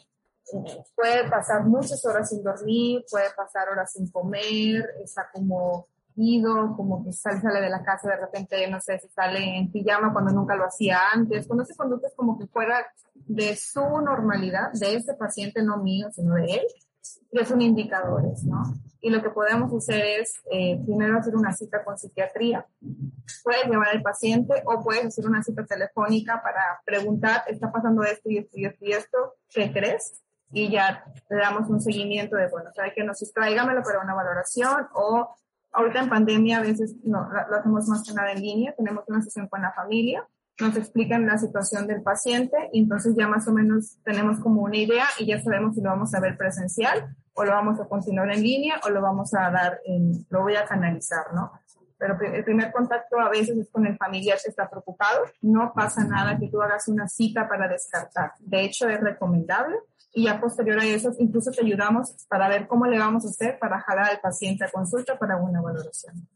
puede 0.95 1.29
pasar 1.29 1.63
muchas 1.65 2.05
horas 2.05 2.29
sin 2.29 2.43
dormir, 2.43 3.03
puede 3.09 3.29
pasar 3.35 3.69
horas 3.69 3.91
sin 3.91 4.09
comer, 4.11 4.89
está 5.03 5.29
como 5.31 5.87
ido, 6.15 6.75
como 6.75 7.03
que 7.03 7.11
sale, 7.11 7.41
sale 7.41 7.61
de 7.61 7.69
la 7.69 7.83
casa 7.83 8.09
de 8.09 8.17
repente, 8.17 8.67
no 8.69 8.79
sé, 8.79 8.99
si 8.99 9.07
sale 9.09 9.57
en 9.57 9.71
pijama 9.71 10.13
cuando 10.13 10.31
nunca 10.31 10.55
lo 10.55 10.65
hacía 10.65 10.99
antes, 11.11 11.47
cuando 11.47 11.65
se 11.65 11.75
conduce 11.75 12.07
como 12.15 12.37
que 12.37 12.47
fuera 12.47 12.85
de 13.15 13.55
su 13.55 13.81
normalidad, 13.81 14.71
de 14.73 14.95
este 14.95 15.13
paciente, 15.15 15.63
no 15.63 15.77
mío, 15.77 16.09
sino 16.11 16.35
de 16.35 16.45
él, 16.45 16.61
y 17.31 17.45
son 17.45 17.61
indicadores, 17.61 18.43
¿no? 18.43 18.61
Y 19.01 19.09
lo 19.09 19.21
que 19.21 19.29
podemos 19.31 19.73
hacer 19.73 20.21
es 20.21 20.35
eh, 20.49 20.79
primero 20.85 21.17
hacer 21.17 21.35
una 21.35 21.51
cita 21.51 21.83
con 21.83 21.97
psiquiatría. 21.97 22.65
Puedes 23.43 23.65
llevar 23.65 23.89
al 23.89 24.01
paciente 24.01 24.63
o 24.65 24.81
puedes 24.81 25.05
hacer 25.07 25.25
una 25.25 25.43
cita 25.43 25.65
telefónica 25.65 26.41
para 26.41 26.81
preguntar, 26.85 27.43
está 27.47 27.71
pasando 27.71 28.03
esto 28.03 28.29
y 28.29 28.37
esto 28.37 28.57
y 28.57 28.65
esto 28.65 28.85
y 28.85 28.91
esto, 28.93 29.17
¿qué 29.49 29.73
crees? 29.73 30.21
Y 30.53 30.69
ya 30.69 31.03
le 31.29 31.37
damos 31.37 31.69
un 31.69 31.81
seguimiento 31.81 32.35
de, 32.35 32.47
bueno, 32.47 32.71
sabe 32.73 32.93
que 32.93 33.03
nos 33.03 33.19
tráigamelo 33.33 33.81
para 33.83 34.01
una 34.01 34.13
valoración 34.13 34.87
o 34.93 35.35
ahorita 35.71 36.01
en 36.01 36.09
pandemia 36.09 36.59
a 36.59 36.61
veces 36.61 36.95
no, 37.03 37.27
lo 37.49 37.57
hacemos 37.57 37.87
más 37.87 38.03
que 38.07 38.13
nada 38.13 38.31
en 38.31 38.41
línea, 38.41 38.73
tenemos 38.77 39.03
una 39.07 39.21
sesión 39.21 39.47
con 39.47 39.61
la 39.61 39.73
familia, 39.73 40.25
nos 40.61 40.77
explican 40.77 41.25
la 41.25 41.39
situación 41.39 41.87
del 41.87 42.03
paciente 42.03 42.69
y 42.71 42.83
entonces 42.83 43.15
ya 43.17 43.27
más 43.27 43.47
o 43.47 43.51
menos 43.51 43.97
tenemos 44.03 44.39
como 44.39 44.61
una 44.61 44.77
idea 44.77 45.05
y 45.17 45.25
ya 45.25 45.41
sabemos 45.41 45.75
si 45.75 45.81
lo 45.81 45.89
vamos 45.89 46.13
a 46.13 46.19
ver 46.19 46.37
presencial 46.37 47.15
o 47.33 47.43
lo 47.43 47.51
vamos 47.51 47.79
a 47.79 47.85
continuar 47.85 48.31
en 48.31 48.43
línea 48.43 48.79
o 48.85 48.89
lo 48.91 49.01
vamos 49.01 49.33
a 49.33 49.49
dar 49.49 49.79
en, 49.85 50.25
lo 50.29 50.43
voy 50.43 50.55
a 50.55 50.65
canalizar, 50.65 51.33
¿no? 51.33 51.51
Pero 51.97 52.17
el 52.21 52.43
primer 52.43 52.71
contacto 52.71 53.19
a 53.19 53.29
veces 53.29 53.57
es 53.57 53.69
con 53.71 53.87
el 53.87 53.97
familiar 53.97 54.37
que 54.43 54.49
está 54.49 54.69
preocupado. 54.69 55.23
No 55.41 55.71
pasa 55.73 56.03
nada 56.03 56.37
que 56.37 56.49
tú 56.49 56.61
hagas 56.61 56.89
una 56.89 57.07
cita 57.07 57.47
para 57.47 57.69
descartar. 57.69 58.33
De 58.39 58.61
hecho, 58.61 58.89
es 58.89 58.99
recomendable 58.99 59.77
y 60.13 60.25
ya 60.25 60.39
posterior 60.39 60.79
a 60.79 60.85
eso 60.85 61.11
incluso 61.19 61.51
te 61.51 61.61
ayudamos 61.65 62.25
para 62.29 62.47
ver 62.47 62.67
cómo 62.67 62.85
le 62.85 62.99
vamos 62.99 63.25
a 63.25 63.29
hacer 63.29 63.57
para 63.59 63.79
jalar 63.79 64.11
al 64.11 64.19
paciente 64.19 64.63
a 64.63 64.71
consulta 64.71 65.17
para 65.17 65.37
una 65.37 65.61
valoración. 65.61 66.27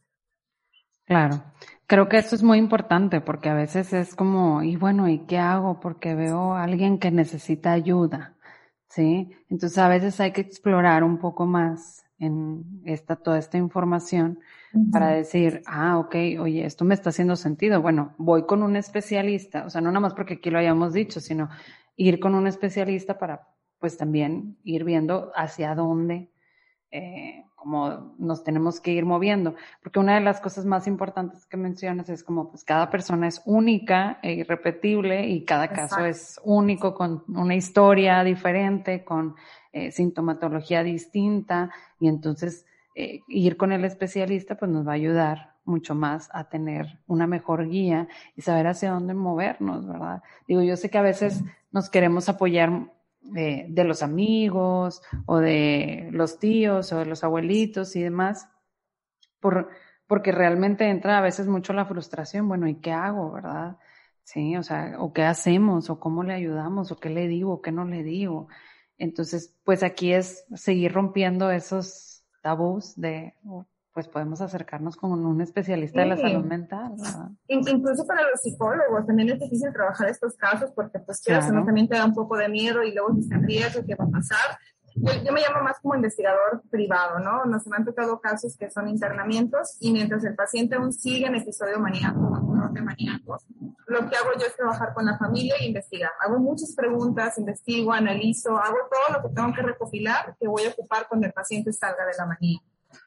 Claro, 1.05 1.41
creo 1.85 2.09
que 2.09 2.17
eso 2.17 2.35
es 2.35 2.43
muy 2.43 2.57
importante 2.57 3.21
porque 3.21 3.49
a 3.49 3.53
veces 3.53 3.93
es 3.93 4.13
como, 4.15 4.61
y 4.63 4.75
bueno, 4.75 5.07
¿y 5.07 5.19
qué 5.19 5.37
hago? 5.37 5.79
Porque 5.79 6.15
veo 6.15 6.53
a 6.53 6.63
alguien 6.63 6.97
que 6.97 7.11
necesita 7.11 7.71
ayuda, 7.71 8.35
¿sí? 8.89 9.31
Entonces 9.49 9.77
a 9.77 9.87
veces 9.87 10.19
hay 10.19 10.33
que 10.33 10.41
explorar 10.41 11.03
un 11.03 11.19
poco 11.19 11.45
más 11.45 12.03
en 12.19 12.81
esta, 12.83 13.15
toda 13.15 13.37
esta 13.37 13.57
información 13.57 14.39
para 14.91 15.09
decir, 15.09 15.61
ah, 15.65 15.97
ok, 15.97 16.15
oye, 16.39 16.65
esto 16.65 16.83
me 16.83 16.93
está 16.93 17.09
haciendo 17.09 17.35
sentido. 17.35 17.81
Bueno, 17.81 18.15
voy 18.17 18.45
con 18.45 18.63
un 18.63 18.75
especialista, 18.75 19.65
o 19.65 19.69
sea, 19.69 19.81
no 19.81 19.89
nada 19.89 20.01
más 20.01 20.13
porque 20.13 20.35
aquí 20.35 20.49
lo 20.49 20.59
hayamos 20.59 20.93
dicho, 20.93 21.19
sino 21.19 21.49
ir 21.95 22.19
con 22.19 22.35
un 22.35 22.47
especialista 22.47 23.17
para 23.17 23.47
pues 23.79 23.97
también 23.97 24.57
ir 24.63 24.83
viendo 24.83 25.31
hacia 25.35 25.75
dónde, 25.75 26.29
eh, 26.91 27.43
como 27.55 28.15
nos 28.17 28.43
tenemos 28.43 28.79
que 28.79 28.91
ir 28.91 29.03
moviendo, 29.03 29.55
porque 29.81 29.99
una 29.99 30.15
de 30.15 30.21
las 30.21 30.39
cosas 30.39 30.65
más 30.65 30.87
importantes 30.87 31.45
que 31.45 31.57
mencionas 31.57 32.07
es 32.07 32.23
como 32.23 32.49
pues 32.49 32.63
cada 32.63 32.89
persona 32.89 33.27
es 33.27 33.41
única 33.45 34.19
e 34.21 34.33
irrepetible 34.33 35.27
y 35.27 35.43
cada 35.43 35.69
caso 35.69 36.05
es 36.05 36.39
único 36.43 36.93
con 36.93 37.23
una 37.27 37.55
historia 37.55 38.23
diferente, 38.23 39.03
con 39.03 39.35
eh, 39.73 39.91
sintomatología 39.91 40.83
distinta. 40.83 41.71
Y 41.99 42.07
entonces 42.07 42.65
eh, 42.95 43.21
ir 43.27 43.57
con 43.57 43.71
el 43.71 43.83
especialista 43.83 44.55
pues 44.55 44.71
nos 44.71 44.87
va 44.87 44.91
a 44.91 44.95
ayudar 44.95 45.57
mucho 45.65 45.93
más 45.93 46.29
a 46.31 46.45
tener 46.45 46.99
una 47.05 47.27
mejor 47.27 47.67
guía 47.67 48.07
y 48.35 48.41
saber 48.41 48.67
hacia 48.67 48.91
dónde 48.91 49.13
movernos, 49.13 49.85
¿verdad? 49.85 50.23
Digo, 50.47 50.63
yo 50.63 50.77
sé 50.77 50.89
que 50.89 50.97
a 50.97 51.03
veces 51.03 51.43
nos 51.71 51.89
queremos 51.89 52.29
apoyar 52.29 52.91
de, 53.31 53.83
los 53.83 54.03
amigos 54.03 55.01
o 55.25 55.37
de 55.37 56.09
los 56.11 56.39
tíos 56.39 56.91
o 56.93 56.99
de 56.99 57.05
los 57.05 57.23
abuelitos 57.23 57.95
y 57.95 58.01
demás, 58.01 58.49
por, 59.39 59.69
porque 60.07 60.31
realmente 60.31 60.89
entra 60.89 61.17
a 61.17 61.21
veces 61.21 61.47
mucho 61.47 61.73
la 61.73 61.85
frustración, 61.85 62.47
bueno, 62.47 62.67
¿y 62.67 62.75
qué 62.75 62.91
hago, 62.91 63.31
verdad? 63.31 63.77
Sí, 64.23 64.57
o 64.57 64.63
sea, 64.63 64.95
o 64.99 65.13
qué 65.13 65.23
hacemos, 65.23 65.89
o 65.89 65.99
cómo 65.99 66.23
le 66.23 66.33
ayudamos, 66.33 66.91
o 66.91 66.97
qué 66.97 67.09
le 67.09 67.27
digo, 67.27 67.53
o 67.53 67.61
qué 67.61 67.71
no 67.71 67.85
le 67.85 68.03
digo. 68.03 68.47
Entonces, 68.97 69.55
pues 69.63 69.83
aquí 69.83 70.13
es 70.13 70.45
seguir 70.55 70.93
rompiendo 70.93 71.51
esos 71.51 72.23
tabús 72.41 72.95
de, 72.95 73.35
pues 73.97 74.07
podemos 74.07 74.41
acercarnos 74.41 74.95
con 74.95 75.25
un 75.25 75.41
especialista 75.41 76.01
de 76.01 76.05
la 76.05 76.17
salud 76.17 76.45
mental. 76.45 76.93
Incluso 77.47 78.05
para 78.05 78.21
los 78.29 78.39
psicólogos 78.39 79.07
también 79.07 79.29
es 79.29 79.39
difícil 79.39 79.73
trabajar 79.73 80.07
estos 80.07 80.35
casos 80.35 80.69
porque 80.75 80.99
pues 80.99 81.19
claro. 81.21 81.51
no 81.51 81.65
también 81.65 81.87
te 81.87 81.97
da 81.97 82.05
un 82.05 82.13
poco 82.13 82.37
de 82.37 82.47
miedo 82.47 82.83
y 82.83 82.93
luego 82.93 83.19
se 83.27 83.35
riesgo, 83.39 83.81
¿qué 83.87 83.95
va 83.95 84.05
a 84.05 84.09
pasar? 84.09 84.59
Yo, 84.93 85.33
me 85.33 85.41
llamo 85.41 85.63
más 85.63 85.79
como 85.79 85.95
investigador 85.95 86.61
privado, 86.69 87.17
¿no? 87.17 87.45
Nos 87.45 87.65
han 87.71 87.85
tocado 87.85 88.21
casos 88.21 88.55
que 88.55 88.69
son 88.69 88.87
internamientos 88.87 89.77
y 89.79 89.91
mientras 89.91 90.23
el 90.25 90.35
paciente 90.35 90.75
aún 90.75 90.93
sigue 90.93 91.25
en 91.25 91.33
episodio 91.33 91.79
maníaco, 91.79 92.69
de 92.71 92.81
maníaco, 92.83 93.39
lo 93.87 93.99
que 94.07 94.15
hago 94.15 94.29
yo 94.39 94.45
es 94.45 94.55
trabajar 94.55 94.93
con 94.93 95.07
la 95.07 95.17
familia 95.17 95.55
e 95.59 95.65
investigar. 95.65 96.11
Hago 96.23 96.37
muchas 96.37 96.75
preguntas, 96.75 97.39
investigo, 97.39 97.91
analizo, 97.91 98.59
hago 98.59 98.77
todo 98.91 99.17
lo 99.17 99.27
que 99.27 99.33
tengo 99.33 99.53
que 99.55 99.63
recopilar 99.63 100.35
que 100.39 100.47
voy 100.47 100.65
a 100.65 100.69
ocupar 100.69 101.07
cuando 101.07 101.25
el 101.25 101.33
paciente 101.33 101.73
salga 101.73 102.05
de 102.05 102.13
la 102.15 102.27
manía 102.27 102.59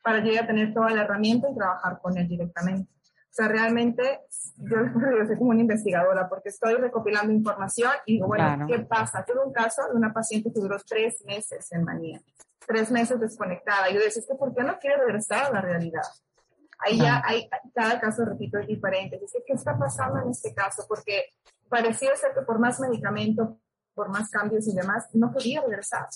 para 0.03 0.21
llegar 0.21 0.45
a 0.45 0.47
tener 0.47 0.75
toda 0.75 0.91
la 0.91 1.03
herramienta 1.03 1.49
y 1.51 1.55
trabajar 1.55 1.99
con 2.01 2.17
él 2.19 2.29
directamente. 2.29 2.91
O 3.31 3.33
sea, 3.33 3.47
realmente 3.47 4.21
yo, 4.57 4.77
yo 5.19 5.27
soy 5.27 5.39
como 5.39 5.51
una 5.51 5.61
investigadora 5.61 6.29
porque 6.29 6.49
estoy 6.49 6.75
recopilando 6.75 7.33
información 7.33 7.93
y 8.07 8.15
digo, 8.15 8.27
bueno, 8.27 8.67
¿qué 8.67 8.81
pasa? 8.81 9.25
Tuve 9.25 9.45
un 9.45 9.53
caso 9.53 9.83
de 9.89 9.95
una 9.95 10.13
paciente 10.13 10.53
que 10.53 10.61
duró 10.61 10.77
tres 10.87 11.25
meses 11.25 11.71
en 11.73 11.85
manía, 11.85 12.21
tres 12.67 12.91
meses 12.91 13.21
desconectada. 13.21 13.89
Y 13.91 13.95
yo 13.95 14.01
decía, 14.01 14.23
¿por 14.37 14.55
qué 14.55 14.65
no 14.65 14.79
quiere 14.79 14.97
regresar 14.97 15.47
a 15.47 15.53
la 15.53 15.61
realidad? 15.61 16.03
Ahí 16.81 16.99
ya 16.99 17.23
hay, 17.25 17.49
cada 17.75 18.01
caso, 18.01 18.25
repito, 18.25 18.59
es 18.59 18.67
diferente. 18.67 19.19
Dice, 19.21 19.45
¿qué 19.47 19.53
está 19.53 19.79
pasando 19.79 20.21
en 20.23 20.31
este 20.31 20.55
caso? 20.55 20.85
Porque 20.89 21.27
parecía 21.69 22.15
ser 22.17 22.33
que 22.35 22.41
por 22.43 22.59
más 22.59 22.81
medicamento, 22.81 23.61
por 23.95 24.09
más 24.09 24.31
cambios 24.31 24.67
y 24.67 24.75
demás, 24.75 25.09
no 25.13 25.31
quería 25.33 25.61
regresar. 25.61 26.07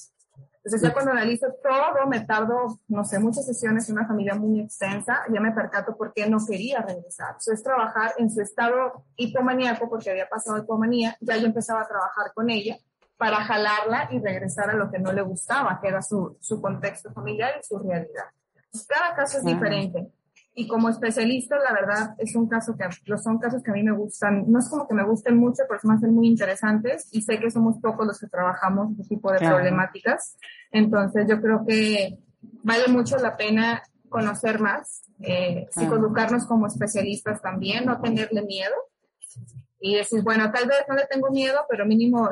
Entonces 0.65 0.89
ya 0.89 0.95
cuando 0.95 1.13
analizo 1.13 1.47
todo, 1.63 2.07
me 2.09 2.21
tardo, 2.21 2.79
no 2.89 3.05
sé, 3.05 3.19
muchas 3.19 3.45
sesiones 3.45 3.87
en 3.91 3.99
una 3.99 4.07
familia 4.07 4.35
muy 4.35 4.61
extensa, 4.61 5.21
ya 5.31 5.39
me 5.39 5.53
percato 5.53 5.95
por 5.95 6.15
qué 6.15 6.27
no 6.27 6.39
quería 6.45 6.81
regresar. 6.81 7.33
Entonces 7.33 7.63
trabajar 7.63 8.13
en 8.17 8.31
su 8.31 8.41
estado 8.41 9.05
hipomaníaco, 9.17 9.91
porque 9.91 10.11
había 10.11 10.27
pasado 10.27 10.57
hipomanía, 10.57 11.19
ya 11.21 11.37
yo 11.37 11.47
empezaba 11.47 11.83
a 11.83 11.87
trabajar 11.87 12.33
con 12.33 12.49
ella 12.49 12.79
para 13.19 13.37
jalarla 13.45 14.09
y 14.11 14.21
regresar 14.21 14.71
a 14.71 14.75
lo 14.75 14.91
que 14.91 14.99
no 14.99 15.13
le 15.13 15.21
gustaba, 15.21 15.79
que 15.83 15.89
era 15.89 16.01
su, 16.01 16.39
su 16.41 16.63
contexto 16.63 17.13
familiar 17.13 17.53
y 17.61 17.63
su 17.63 17.79
realidad. 17.79 18.25
cada 18.89 19.15
caso 19.15 19.39
es 19.39 19.45
diferente. 19.45 20.09
Y 20.57 20.69
como 20.69 20.89
especialista, 20.89 21.57
la 21.59 21.73
verdad, 21.73 22.15
es 22.19 22.37
un 22.37 22.49
caso 22.49 22.77
que, 22.77 22.85
son 23.19 23.39
casos 23.39 23.63
que 23.63 23.73
a 23.73 23.75
mí 23.75 23.83
me 23.83 23.93
gustan, 23.93 24.45
no 24.47 24.61
es 24.61 24.69
como 24.69 24.87
que 24.87 24.95
me 24.95 25.05
gusten 25.05 25.37
mucho, 25.37 25.65
pero 25.69 25.81
se 25.81 25.89
me 25.89 25.95
hacen 25.95 26.15
muy 26.15 26.29
interesantes 26.29 27.09
y 27.11 27.23
sé 27.23 27.41
que 27.41 27.51
somos 27.51 27.79
pocos 27.79 28.07
los 28.07 28.21
que 28.21 28.29
trabajamos 28.29 28.93
este 28.93 29.17
tipo 29.17 29.33
de 29.33 29.39
problemáticas. 29.39 30.37
Entonces, 30.71 31.27
yo 31.29 31.41
creo 31.41 31.65
que 31.67 32.19
vale 32.63 32.87
mucho 32.89 33.17
la 33.17 33.37
pena 33.37 33.83
conocer 34.09 34.61
más, 34.61 35.03
eh, 35.21 35.67
psicoeducarnos 35.71 36.47
como 36.47 36.69
especialistas 36.69 37.43
también, 37.43 37.85
no 37.87 38.01
tenerle 38.01 38.43
miedo 38.43 38.75
y 39.81 39.97
decir, 39.97 40.23
bueno, 40.23 40.53
tal 40.53 40.69
vez 40.69 40.85
no 40.89 40.95
le 40.95 41.07
tengo 41.11 41.31
miedo, 41.31 41.67
pero 41.69 41.85
mínimo 41.85 42.31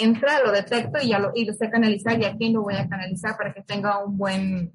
entra, 0.00 0.42
lo 0.42 0.50
detecto 0.50 0.98
y 1.02 1.08
ya 1.08 1.18
lo, 1.18 1.32
y 1.34 1.44
lo 1.44 1.52
sé 1.52 1.68
canalizar 1.68 2.18
y 2.18 2.24
a 2.24 2.36
quién 2.36 2.54
lo 2.54 2.62
voy 2.62 2.74
a 2.74 2.88
canalizar 2.88 3.36
para 3.36 3.52
que 3.52 3.62
tenga 3.62 4.02
un 4.02 4.16
buen, 4.16 4.72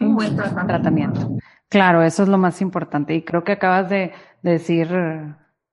un 0.00 0.14
buen 0.14 0.36
tratamiento. 0.36 1.36
Claro, 1.70 2.02
eso 2.02 2.24
es 2.24 2.28
lo 2.28 2.36
más 2.36 2.60
importante 2.60 3.14
y 3.14 3.22
creo 3.22 3.44
que 3.44 3.52
acabas 3.52 3.88
de, 3.88 4.12
decir, 4.42 4.88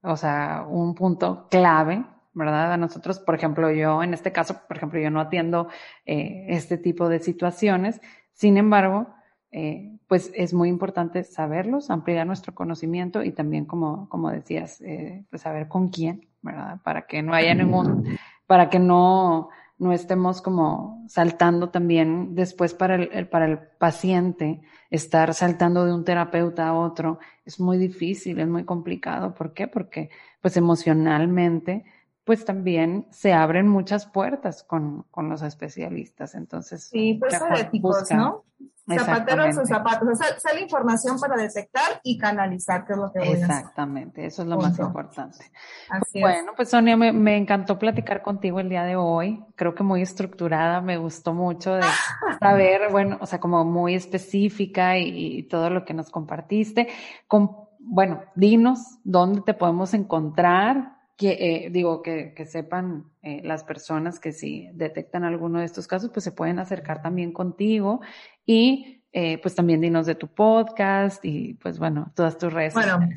o 0.01 0.15
sea, 0.15 0.65
un 0.69 0.93
punto 0.93 1.47
clave, 1.49 2.05
¿verdad? 2.33 2.73
A 2.73 2.77
nosotros, 2.77 3.17
por 3.19 3.33
ejemplo, 3.33 3.71
yo 3.71 4.03
en 4.03 4.13
este 4.13 4.31
caso, 4.31 4.62
por 4.67 4.77
ejemplo, 4.77 4.99
yo 4.99 5.10
no 5.10 5.19
atiendo 5.19 5.69
eh, 6.05 6.45
este 6.49 6.77
tipo 6.77 7.10
de 7.10 7.19
situaciones, 7.19 7.99
sin 8.33 8.57
embargo, 8.57 9.07
eh, 9.51 9.97
pues 10.07 10.31
es 10.36 10.53
muy 10.53 10.69
importante 10.69 11.23
saberlos, 11.23 11.89
ampliar 11.89 12.27
nuestro 12.27 12.53
conocimiento 12.53 13.23
y 13.23 13.31
también, 13.31 13.65
como, 13.65 14.07
como 14.07 14.29
decías, 14.29 14.79
eh, 14.81 15.25
pues 15.31 15.41
saber 15.41 15.67
con 15.67 15.89
quién, 15.89 16.27
¿verdad? 16.43 16.79
Para 16.83 17.07
que 17.07 17.23
no 17.23 17.33
haya 17.33 17.55
ningún, 17.55 18.19
para 18.45 18.69
que 18.69 18.77
no, 18.77 19.49
no 19.79 19.93
estemos 19.93 20.41
como 20.41 21.05
saltando 21.07 21.69
también 21.69 22.33
después 22.35 22.73
para 22.73 22.95
el, 22.95 23.27
para 23.27 23.45
el 23.45 23.59
paciente, 23.59 24.61
estar 24.89 25.33
saltando 25.33 25.85
de 25.85 25.93
un 25.93 26.03
terapeuta 26.03 26.67
a 26.67 26.73
otro, 26.73 27.19
es 27.45 27.59
muy 27.59 27.77
difícil, 27.77 28.39
es 28.39 28.47
muy 28.47 28.63
complicado. 28.63 29.33
¿Por 29.33 29.53
qué? 29.53 29.67
Porque 29.67 30.09
pues 30.41 30.57
emocionalmente, 30.57 31.85
pues 32.27 32.43
también 32.43 33.07
se 33.09 33.31
abren 33.31 33.69
muchas 33.69 34.05
puertas 34.05 34.61
con, 34.61 35.03
con 35.11 35.29
los 35.29 35.41
especialistas. 35.43 36.35
Entonces, 36.35 36.83
sí, 36.83 37.17
pues 37.21 37.39
éticos, 37.57 38.11
¿no? 38.11 38.43
Zapateros 38.85 39.57
o 39.57 39.65
zapatos. 39.65 40.09
O 40.11 40.15
sea, 40.15 40.37
sale 40.37 40.59
información 40.59 41.17
para 41.21 41.37
detectar 41.37 42.01
y 42.03 42.17
canalizar, 42.17 42.85
que 42.85 42.93
es 42.93 42.99
lo 42.99 43.13
que 43.13 43.19
voy 43.19 43.29
Exactamente, 43.29 44.25
eso 44.25 44.41
es 44.41 44.47
lo 44.49 44.57
más 44.57 44.77
importante. 44.77 45.45
Así 45.89 46.19
bueno, 46.19 46.51
pues 46.53 46.69
Sonia, 46.69 46.97
me, 46.97 47.13
me, 47.13 47.37
encantó 47.37 47.79
platicar 47.79 48.21
contigo 48.21 48.59
el 48.59 48.67
día 48.67 48.83
de 48.83 48.97
hoy. 48.97 49.41
Creo 49.55 49.73
que 49.73 49.83
muy 49.83 50.01
estructurada, 50.01 50.81
me 50.81 50.97
gustó 50.97 51.33
mucho 51.33 51.75
de 51.75 51.83
saber, 52.41 52.91
bueno, 52.91 53.17
o 53.21 53.25
sea, 53.25 53.39
como 53.39 53.63
muy 53.63 53.95
específica 53.95 54.97
y, 54.97 55.43
todo 55.43 55.69
lo 55.69 55.85
que 55.85 55.93
nos 55.93 56.09
compartiste. 56.09 56.89
Con, 57.25 57.51
bueno, 57.79 58.23
dinos 58.35 58.99
dónde 59.05 59.43
te 59.43 59.53
podemos 59.53 59.93
encontrar, 59.93 60.96
que 61.17 61.32
eh, 61.32 61.69
digo 61.71 62.03
que, 62.03 62.34
que 62.36 62.45
sepan 62.45 63.12
eh, 63.23 63.41
las 63.43 63.63
personas 63.63 64.19
que 64.19 64.32
si 64.32 64.69
detectan 64.73 65.23
alguno 65.23 65.60
de 65.60 65.65
estos 65.65 65.88
casos, 65.88 66.12
pues 66.12 66.23
se 66.23 66.32
pueden 66.32 66.60
acercar 66.60 67.01
también 67.01 67.34
contigo 67.34 68.01
y 68.45 69.03
eh, 69.12 69.39
pues 69.41 69.56
también 69.56 69.82
dinos 69.82 70.06
de 70.06 70.13
tu 70.13 70.27
podcast 70.27 71.25
y 71.25 71.56
pues 71.56 71.80
bueno, 71.80 72.12
todas 72.15 72.38
tus 72.38 72.53
redes 72.53 72.75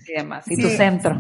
y 0.08 0.12
demás, 0.14 0.50
y 0.50 0.56
tu 0.56 0.68
centro. 0.68 1.14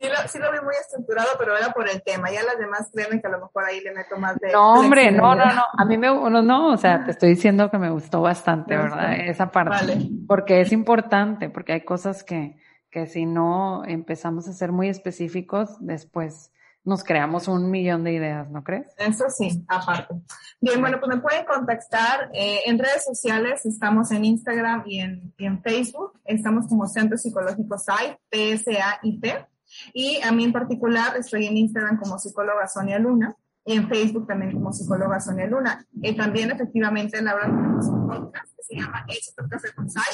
Sí 0.00 0.06
lo, 0.06 0.28
sí 0.28 0.38
lo, 0.38 0.52
vi 0.52 0.60
muy 0.60 0.74
estructurado, 0.80 1.30
pero 1.36 1.56
era 1.56 1.72
por 1.72 1.88
el 1.88 2.00
tema. 2.04 2.30
Ya 2.30 2.44
las 2.44 2.56
demás 2.56 2.88
créeme 2.94 3.20
que 3.20 3.26
a 3.26 3.30
lo 3.30 3.40
mejor 3.40 3.64
ahí 3.64 3.80
le 3.80 3.92
meto 3.92 4.16
más 4.16 4.38
de... 4.38 4.52
No, 4.52 4.74
hombre, 4.74 5.10
no, 5.10 5.34
no, 5.34 5.44
no. 5.44 5.64
A 5.76 5.84
mí 5.84 5.98
me... 5.98 6.06
No, 6.06 6.40
no, 6.40 6.68
o 6.68 6.76
sea, 6.76 7.04
te 7.04 7.10
estoy 7.10 7.30
diciendo 7.30 7.68
que 7.68 7.78
me 7.78 7.90
gustó 7.90 8.20
bastante, 8.20 8.76
¿verdad? 8.76 9.14
Esa 9.18 9.50
parte. 9.50 9.70
Vale. 9.70 10.08
Porque 10.28 10.60
es 10.60 10.70
importante, 10.70 11.50
porque 11.50 11.72
hay 11.72 11.80
cosas 11.80 12.22
que, 12.22 12.56
que 12.98 13.06
si 13.06 13.26
no 13.26 13.84
empezamos 13.84 14.48
a 14.48 14.52
ser 14.52 14.72
muy 14.72 14.88
específicos, 14.88 15.76
después 15.80 16.50
nos 16.84 17.04
creamos 17.04 17.46
un 17.48 17.70
millón 17.70 18.02
de 18.02 18.14
ideas, 18.14 18.50
¿no 18.50 18.64
crees? 18.64 18.86
Eso 18.96 19.26
sí, 19.28 19.64
aparte. 19.68 20.14
Bien, 20.60 20.80
bueno, 20.80 20.98
pues 20.98 21.14
me 21.14 21.20
pueden 21.20 21.44
contactar 21.44 22.30
eh, 22.32 22.60
en 22.66 22.78
redes 22.78 23.04
sociales, 23.04 23.64
estamos 23.66 24.10
en 24.10 24.24
Instagram 24.24 24.82
y 24.86 25.00
en, 25.00 25.32
y 25.36 25.44
en 25.44 25.62
Facebook, 25.62 26.18
estamos 26.24 26.66
como 26.66 26.86
Centro 26.86 27.16
Psicológico 27.16 27.78
SAI, 27.78 28.16
P-S-A-I-T, 28.30 29.46
y 29.92 30.20
a 30.22 30.32
mí 30.32 30.44
en 30.44 30.52
particular 30.52 31.16
estoy 31.16 31.46
en 31.46 31.56
Instagram 31.56 32.00
como 32.00 32.18
psicóloga 32.18 32.66
Sonia 32.66 32.98
Luna, 32.98 33.36
y 33.64 33.74
en 33.74 33.86
Facebook 33.86 34.26
también 34.26 34.52
como 34.52 34.72
psicóloga 34.72 35.20
Sonia 35.20 35.46
Luna. 35.46 35.86
Y 36.00 36.16
también 36.16 36.50
efectivamente 36.50 37.18
en 37.18 37.26
la 37.26 37.34
hora 37.34 37.44
tenemos 37.44 37.86
un 37.86 38.08
podcast 38.08 38.56
que 38.56 38.62
se 38.62 38.76
llama 38.76 39.04
Éxito 39.06 39.44
Café 39.46 39.74
con 39.74 39.90
Sai 39.90 40.04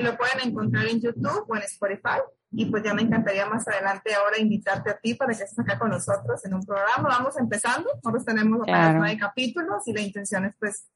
y 0.00 0.04
lo 0.04 0.16
pueden 0.16 0.48
encontrar 0.48 0.86
en 0.86 1.00
YouTube 1.00 1.44
o 1.48 1.56
en 1.56 1.62
Spotify. 1.62 2.20
Y 2.52 2.66
pues 2.66 2.82
ya 2.82 2.94
me 2.94 3.02
encantaría 3.02 3.46
más 3.46 3.66
adelante 3.68 4.12
ahora 4.14 4.38
invitarte 4.38 4.90
a 4.90 4.98
ti 4.98 5.14
para 5.14 5.28
que 5.28 5.44
estés 5.44 5.58
acá 5.58 5.78
con 5.78 5.90
nosotros 5.90 6.44
en 6.44 6.54
un 6.54 6.64
programa. 6.64 7.08
Vamos 7.08 7.38
empezando, 7.38 7.88
nosotros 8.02 8.24
tenemos 8.24 8.62
claro. 8.64 8.98
nueve 8.98 9.16
capítulos 9.18 9.86
y 9.86 9.92
la 9.92 10.00
intención 10.00 10.46
es 10.46 10.54
pues 10.58 10.88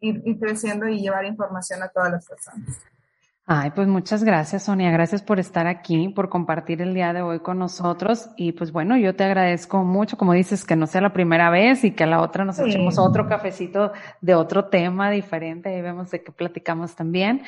ir, 0.00 0.22
ir 0.24 0.38
creciendo 0.38 0.88
y 0.88 1.00
llevar 1.00 1.26
información 1.26 1.82
a 1.82 1.88
todas 1.88 2.10
las 2.12 2.26
personas. 2.26 2.80
Ay, 3.52 3.72
pues 3.72 3.88
muchas 3.88 4.22
gracias, 4.22 4.62
Sonia. 4.62 4.92
Gracias 4.92 5.22
por 5.22 5.40
estar 5.40 5.66
aquí, 5.66 6.08
por 6.10 6.28
compartir 6.28 6.80
el 6.82 6.94
día 6.94 7.12
de 7.12 7.20
hoy 7.20 7.40
con 7.40 7.58
nosotros. 7.58 8.30
Y 8.36 8.52
pues 8.52 8.70
bueno, 8.70 8.96
yo 8.96 9.16
te 9.16 9.24
agradezco 9.24 9.82
mucho, 9.82 10.16
como 10.16 10.34
dices, 10.34 10.64
que 10.64 10.76
no 10.76 10.86
sea 10.86 11.00
la 11.00 11.12
primera 11.12 11.50
vez 11.50 11.82
y 11.82 11.90
que 11.90 12.04
a 12.04 12.06
la 12.06 12.20
otra 12.20 12.44
nos 12.44 12.60
echemos 12.60 12.96
otro 12.96 13.26
cafecito 13.26 13.90
de 14.20 14.36
otro 14.36 14.66
tema 14.66 15.10
diferente. 15.10 15.68
Ahí 15.68 15.82
vemos 15.82 16.12
de 16.12 16.22
qué 16.22 16.30
platicamos 16.30 16.94
también. 16.94 17.42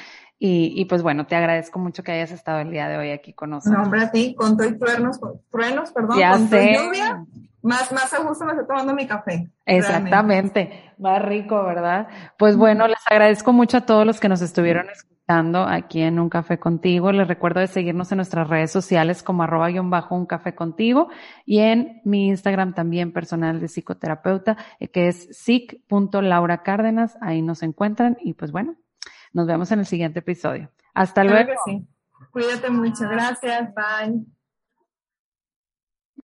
Y, 0.44 0.72
y, 0.74 0.86
pues 0.86 1.04
bueno, 1.04 1.24
te 1.24 1.36
agradezco 1.36 1.78
mucho 1.78 2.02
que 2.02 2.10
hayas 2.10 2.32
estado 2.32 2.58
el 2.58 2.72
día 2.72 2.88
de 2.88 2.96
hoy 2.98 3.10
aquí 3.10 3.32
con 3.32 3.50
nosotros. 3.50 3.78
No, 3.78 3.84
hombre, 3.84 4.02
a 4.02 4.10
ti, 4.10 4.34
con 4.34 4.56
todo 4.56 4.68
y 4.68 4.76
truenos, 4.76 5.20
truenos, 5.52 5.92
perdón, 5.92 6.18
ya 6.18 6.32
con 6.32 6.48
sé. 6.48 6.74
lluvia, 6.74 7.24
más, 7.62 7.92
más 7.92 8.12
a 8.12 8.24
gusto 8.24 8.44
me 8.44 8.50
estoy 8.50 8.66
tomando 8.66 8.92
mi 8.92 9.06
café. 9.06 9.48
Exactamente, 9.64 10.64
realmente. 10.64 10.94
más 10.98 11.22
rico, 11.22 11.62
¿verdad? 11.62 12.08
Pues 12.36 12.56
bueno, 12.56 12.88
les 12.88 12.98
agradezco 13.08 13.52
mucho 13.52 13.76
a 13.76 13.80
todos 13.82 14.04
los 14.04 14.18
que 14.18 14.28
nos 14.28 14.42
estuvieron 14.42 14.90
escuchando 14.90 15.62
aquí 15.62 16.02
en 16.02 16.18
Un 16.18 16.28
Café 16.28 16.58
Contigo. 16.58 17.12
Les 17.12 17.28
recuerdo 17.28 17.60
de 17.60 17.68
seguirnos 17.68 18.10
en 18.10 18.16
nuestras 18.16 18.48
redes 18.48 18.72
sociales 18.72 19.22
como 19.22 19.44
arroba 19.44 19.68
guion 19.68 19.90
bajo 19.90 20.16
un 20.16 20.26
café 20.26 20.56
contigo 20.56 21.06
y 21.46 21.60
en 21.60 22.00
mi 22.04 22.26
Instagram 22.26 22.74
también 22.74 23.12
personal 23.12 23.60
de 23.60 23.68
psicoterapeuta, 23.68 24.56
eh, 24.80 24.88
que 24.88 25.06
es 25.06 25.28
sic.lauracárdenas. 25.38 27.16
Ahí 27.20 27.42
nos 27.42 27.62
encuentran 27.62 28.16
y 28.20 28.34
pues 28.34 28.50
bueno, 28.50 28.74
nos 29.32 29.46
vemos 29.46 29.70
en 29.72 29.80
el 29.80 29.86
siguiente 29.86 30.20
episodio. 30.20 30.70
Hasta 30.94 31.24
luego. 31.24 31.52
sí. 31.64 31.86
Cuídate 32.30 32.70
mucho. 32.70 33.08
Gracias. 33.08 33.70
Bye. 33.74 34.24